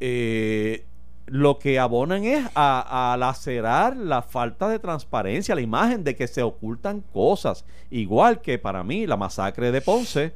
eh, 0.00 0.84
lo 1.26 1.58
que 1.58 1.78
abonan 1.78 2.24
es 2.24 2.44
a, 2.54 3.12
a 3.12 3.16
lacerar 3.16 3.96
la 3.96 4.22
falta 4.22 4.68
de 4.68 4.78
transparencia, 4.78 5.54
la 5.54 5.60
imagen 5.60 6.02
de 6.02 6.16
que 6.16 6.26
se 6.26 6.42
ocultan 6.42 7.02
cosas. 7.12 7.64
Igual 7.90 8.40
que 8.40 8.58
para 8.58 8.82
mí 8.82 9.06
la 9.06 9.16
masacre 9.16 9.70
de 9.70 9.80
Ponce, 9.80 10.32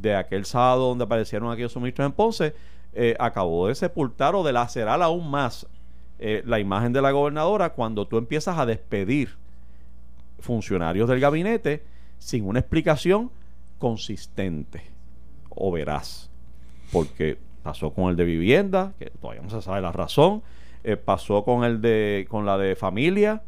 de 0.00 0.14
aquel 0.14 0.44
sábado 0.44 0.88
donde 0.88 1.04
aparecieron 1.04 1.50
aquellos 1.50 1.72
suministros 1.72 2.06
en 2.06 2.12
Ponce, 2.12 2.54
eh, 2.92 3.16
acabó 3.18 3.68
de 3.68 3.74
sepultar 3.74 4.34
o 4.34 4.42
de 4.42 4.52
lacerar 4.52 5.02
aún 5.02 5.30
más 5.30 5.66
eh, 6.18 6.42
la 6.46 6.58
imagen 6.58 6.92
de 6.92 7.02
la 7.02 7.12
gobernadora 7.12 7.70
cuando 7.70 8.06
tú 8.06 8.18
empiezas 8.18 8.58
a 8.58 8.66
despedir 8.66 9.36
funcionarios 10.40 11.08
del 11.08 11.20
gabinete 11.20 11.84
sin 12.18 12.44
una 12.44 12.60
explicación 12.60 13.30
consistente 13.78 14.82
o 15.50 15.70
veraz. 15.70 16.30
Porque 16.92 17.38
pasó 17.62 17.92
con 17.92 18.10
el 18.10 18.16
de 18.16 18.24
vivienda, 18.24 18.94
que 18.98 19.10
todavía 19.10 19.42
no 19.42 19.50
se 19.50 19.62
sabe 19.62 19.80
la 19.80 19.92
razón, 19.92 20.42
eh, 20.84 20.96
pasó 20.96 21.44
con 21.44 21.64
el 21.64 21.80
de 21.80 22.26
con 22.28 22.46
la 22.46 22.56
de 22.56 22.76
familia. 22.76 23.42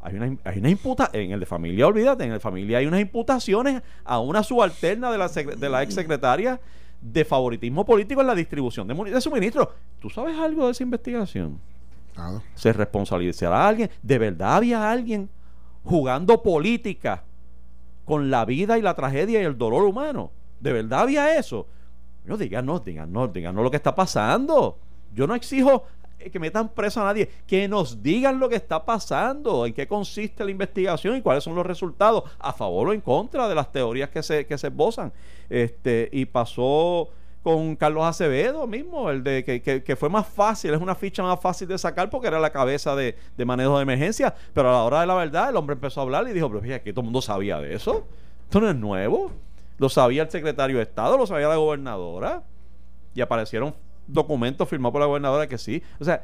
Hay 0.00 0.14
una, 0.14 0.36
hay 0.44 0.58
una 0.58 0.70
imputa 0.70 1.10
en 1.12 1.32
el 1.32 1.40
de 1.40 1.46
familia, 1.46 1.86
olvídate, 1.86 2.24
en 2.24 2.30
el 2.30 2.36
de 2.36 2.40
familia 2.40 2.78
hay 2.78 2.86
unas 2.86 3.00
imputaciones 3.00 3.82
a 4.04 4.20
una 4.20 4.42
subalterna 4.42 5.10
de 5.10 5.18
la, 5.18 5.28
de 5.28 5.68
la 5.68 5.82
exsecretaria 5.82 6.60
de 7.00 7.24
favoritismo 7.24 7.84
político 7.84 8.20
en 8.20 8.26
la 8.28 8.34
distribución 8.34 8.86
de, 8.86 8.94
de 8.94 9.20
suministros. 9.20 9.68
¿Tú 10.00 10.08
sabes 10.10 10.36
algo 10.38 10.66
de 10.66 10.72
esa 10.72 10.82
investigación? 10.82 11.58
Se 12.54 12.72
responsabilizará 12.72 13.64
a 13.64 13.68
alguien. 13.68 13.90
¿De 14.02 14.18
verdad 14.18 14.56
había 14.56 14.90
alguien 14.90 15.28
jugando 15.84 16.42
política 16.42 17.24
con 18.04 18.30
la 18.30 18.44
vida 18.44 18.78
y 18.78 18.82
la 18.82 18.94
tragedia 18.94 19.40
y 19.40 19.44
el 19.44 19.56
dolor 19.56 19.84
humano? 19.84 20.32
¿De 20.60 20.72
verdad 20.72 21.00
había 21.00 21.36
eso? 21.36 21.66
No, 22.24 22.36
díganos, 22.36 22.84
díganos, 22.84 23.32
díganos 23.32 23.62
lo 23.62 23.70
que 23.70 23.76
está 23.76 23.94
pasando. 23.94 24.78
Yo 25.14 25.26
no 25.26 25.34
exijo 25.34 25.84
que 26.18 26.38
metan 26.38 26.68
preso 26.70 27.00
a 27.00 27.04
nadie, 27.04 27.28
que 27.46 27.68
nos 27.68 28.02
digan 28.02 28.38
lo 28.40 28.48
que 28.48 28.56
está 28.56 28.84
pasando, 28.84 29.64
en 29.66 29.72
qué 29.72 29.86
consiste 29.86 30.44
la 30.44 30.50
investigación 30.50 31.16
y 31.16 31.22
cuáles 31.22 31.44
son 31.44 31.54
los 31.54 31.64
resultados, 31.64 32.24
a 32.38 32.52
favor 32.52 32.88
o 32.88 32.92
en 32.92 33.00
contra 33.00 33.48
de 33.48 33.54
las 33.54 33.70
teorías 33.72 34.10
que 34.10 34.22
se, 34.22 34.44
que 34.46 34.58
se 34.58 34.66
esbozan. 34.66 35.12
Este, 35.48 36.08
y 36.12 36.24
pasó 36.26 37.08
con 37.42 37.76
Carlos 37.76 38.04
Acevedo 38.04 38.66
mismo, 38.66 39.10
el 39.10 39.22
de 39.22 39.44
que, 39.44 39.62
que- 39.62 39.82
que 39.82 39.96
fue 39.96 40.08
más 40.10 40.26
fácil, 40.26 40.74
es 40.74 40.80
una 40.80 40.94
ficha 40.94 41.22
más 41.22 41.40
fácil 41.40 41.68
de 41.68 41.78
sacar 41.78 42.10
porque 42.10 42.26
era 42.26 42.40
la 42.40 42.50
cabeza 42.50 42.94
de, 42.96 43.16
de 43.36 43.44
manejo 43.44 43.76
de 43.76 43.84
emergencia, 43.84 44.34
pero 44.52 44.68
a 44.68 44.72
la 44.72 44.82
hora 44.82 45.00
de 45.02 45.06
la 45.06 45.14
verdad 45.14 45.48
el 45.50 45.56
hombre 45.56 45.74
empezó 45.74 46.00
a 46.00 46.02
hablar 46.02 46.26
y 46.28 46.32
dijo, 46.32 46.48
pero 46.48 46.60
fíjate, 46.60 46.82
que 46.82 46.92
todo 46.92 47.02
el 47.02 47.06
mundo 47.06 47.22
sabía 47.22 47.60
de 47.60 47.74
eso, 47.74 48.04
esto 48.42 48.60
no 48.60 48.68
es 48.68 48.76
nuevo, 48.76 49.30
lo 49.78 49.88
sabía 49.88 50.22
el 50.24 50.30
secretario 50.30 50.76
de 50.78 50.82
Estado, 50.82 51.16
lo 51.16 51.26
sabía 51.26 51.48
la 51.48 51.56
gobernadora, 51.56 52.42
y 53.14 53.20
aparecieron 53.20 53.74
documentos 54.08 54.68
firmados 54.68 54.92
por 54.92 55.00
la 55.02 55.06
gobernadora 55.06 55.46
que 55.46 55.58
sí, 55.58 55.82
o 56.00 56.04
sea, 56.04 56.22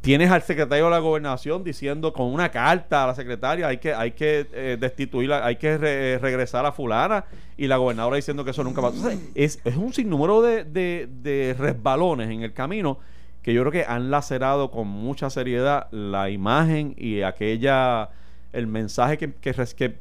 tienes 0.00 0.30
al 0.30 0.42
secretario 0.42 0.84
de 0.84 0.90
la 0.92 0.98
gobernación 1.00 1.64
diciendo 1.64 2.12
con 2.12 2.26
una 2.32 2.50
carta 2.50 3.02
a 3.04 3.06
la 3.08 3.14
secretaria 3.16 3.66
hay 3.66 3.78
que 3.78 3.92
hay 3.92 4.12
que 4.12 4.46
eh, 4.52 4.76
destituirla, 4.80 5.44
hay 5.44 5.56
que 5.56 5.76
re- 5.76 6.18
regresar 6.18 6.64
a 6.64 6.72
fulana 6.72 7.24
y 7.56 7.66
la 7.66 7.76
gobernadora 7.78 8.16
diciendo 8.16 8.44
que 8.44 8.52
eso 8.52 8.62
nunca 8.62 8.80
va 8.80 8.88
a 8.88 8.92
Entonces, 8.92 9.18
es, 9.34 9.60
es 9.64 9.76
un 9.76 9.92
sinnúmero 9.92 10.40
de, 10.40 10.62
de, 10.64 11.08
de 11.22 11.54
resbalones 11.58 12.30
en 12.30 12.42
el 12.42 12.52
camino 12.52 12.98
que 13.42 13.52
yo 13.52 13.62
creo 13.62 13.72
que 13.72 13.84
han 13.90 14.10
lacerado 14.10 14.70
con 14.70 14.86
mucha 14.86 15.30
seriedad 15.30 15.88
la 15.90 16.30
imagen 16.30 16.94
y 16.96 17.22
aquella 17.22 18.10
el 18.52 18.66
mensaje 18.68 19.18
que, 19.18 19.32
que, 19.34 19.52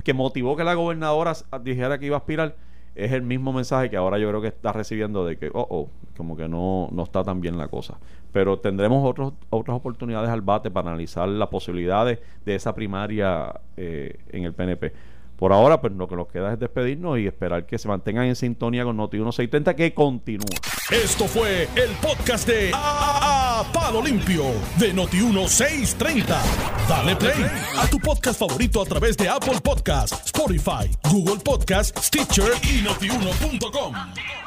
que- 0.03 0.13
motivó 0.13 0.55
que 0.55 0.63
la 0.63 0.75
gobernadora 0.75 1.31
s- 1.31 1.43
dijera 1.63 1.97
que 1.97 2.05
iba 2.05 2.17
a 2.17 2.19
aspirar 2.19 2.55
es 2.97 3.12
el 3.12 3.21
mismo 3.21 3.53
mensaje 3.53 3.91
que 3.91 3.97
ahora 3.97 4.17
yo 4.17 4.27
creo 4.27 4.41
que 4.41 4.47
está 4.47 4.73
recibiendo 4.73 5.23
de 5.23 5.38
que, 5.38 5.49
oh, 5.53 5.67
oh, 5.69 5.89
como 6.17 6.36
que 6.36 6.47
no, 6.47 6.89
no 6.91 7.03
está 7.03 7.23
tan 7.23 7.41
bien 7.41 7.55
la 7.57 7.67
cosa. 7.67 7.99
Pero 8.33 8.57
tendremos 8.57 9.07
otros, 9.07 9.33
otras 9.51 9.77
oportunidades 9.77 10.29
al 10.31 10.41
bate 10.41 10.71
para 10.71 10.89
analizar 10.89 11.29
las 11.29 11.47
posibilidades 11.49 12.19
de 12.43 12.55
esa 12.55 12.73
primaria 12.73 13.62
eh, 13.77 14.17
en 14.29 14.45
el 14.45 14.53
PNP. 14.53 14.93
Por 15.38 15.54
ahora, 15.54 15.80
pues 15.80 15.93
lo 15.93 16.08
que 16.08 16.15
nos 16.15 16.28
queda 16.28 16.52
es 16.54 16.60
despedirnos 16.60 17.19
y 17.19 17.28
esperar 17.28 17.65
que 17.67 17.78
se 17.78 17.88
mantengan 17.88 18.26
en 18.26 18.36
sintonía 18.36 18.84
con 18.84 18.97
Noti 18.97 19.17
1630 19.17 19.76
que 19.76 19.93
continúa. 19.93 20.47
Esto 20.89 21.26
fue 21.28 21.63
el 21.76 21.91
podcast 22.02 22.47
de 22.47 22.71
A, 22.73 23.60
A- 23.60 23.71
Palo 23.71 24.02
Limpio 24.02 24.45
de 24.80 24.93
Noti1630. 24.95 26.26
Dale 26.89 27.15
play 27.15 27.45
a 27.78 27.88
tu 27.88 28.00
podcast 28.00 28.39
favorito 28.39 28.82
a 28.82 28.86
través 28.86 29.15
de 29.17 29.30
Apple 29.30 29.60
Podcasts, 29.63 30.26
Spotify, 30.26 30.89
Google 31.12 31.38
Podcasts, 31.43 32.08
Stitcher 32.08 32.52
y 32.63 32.82
notiuno.com. 32.82 34.46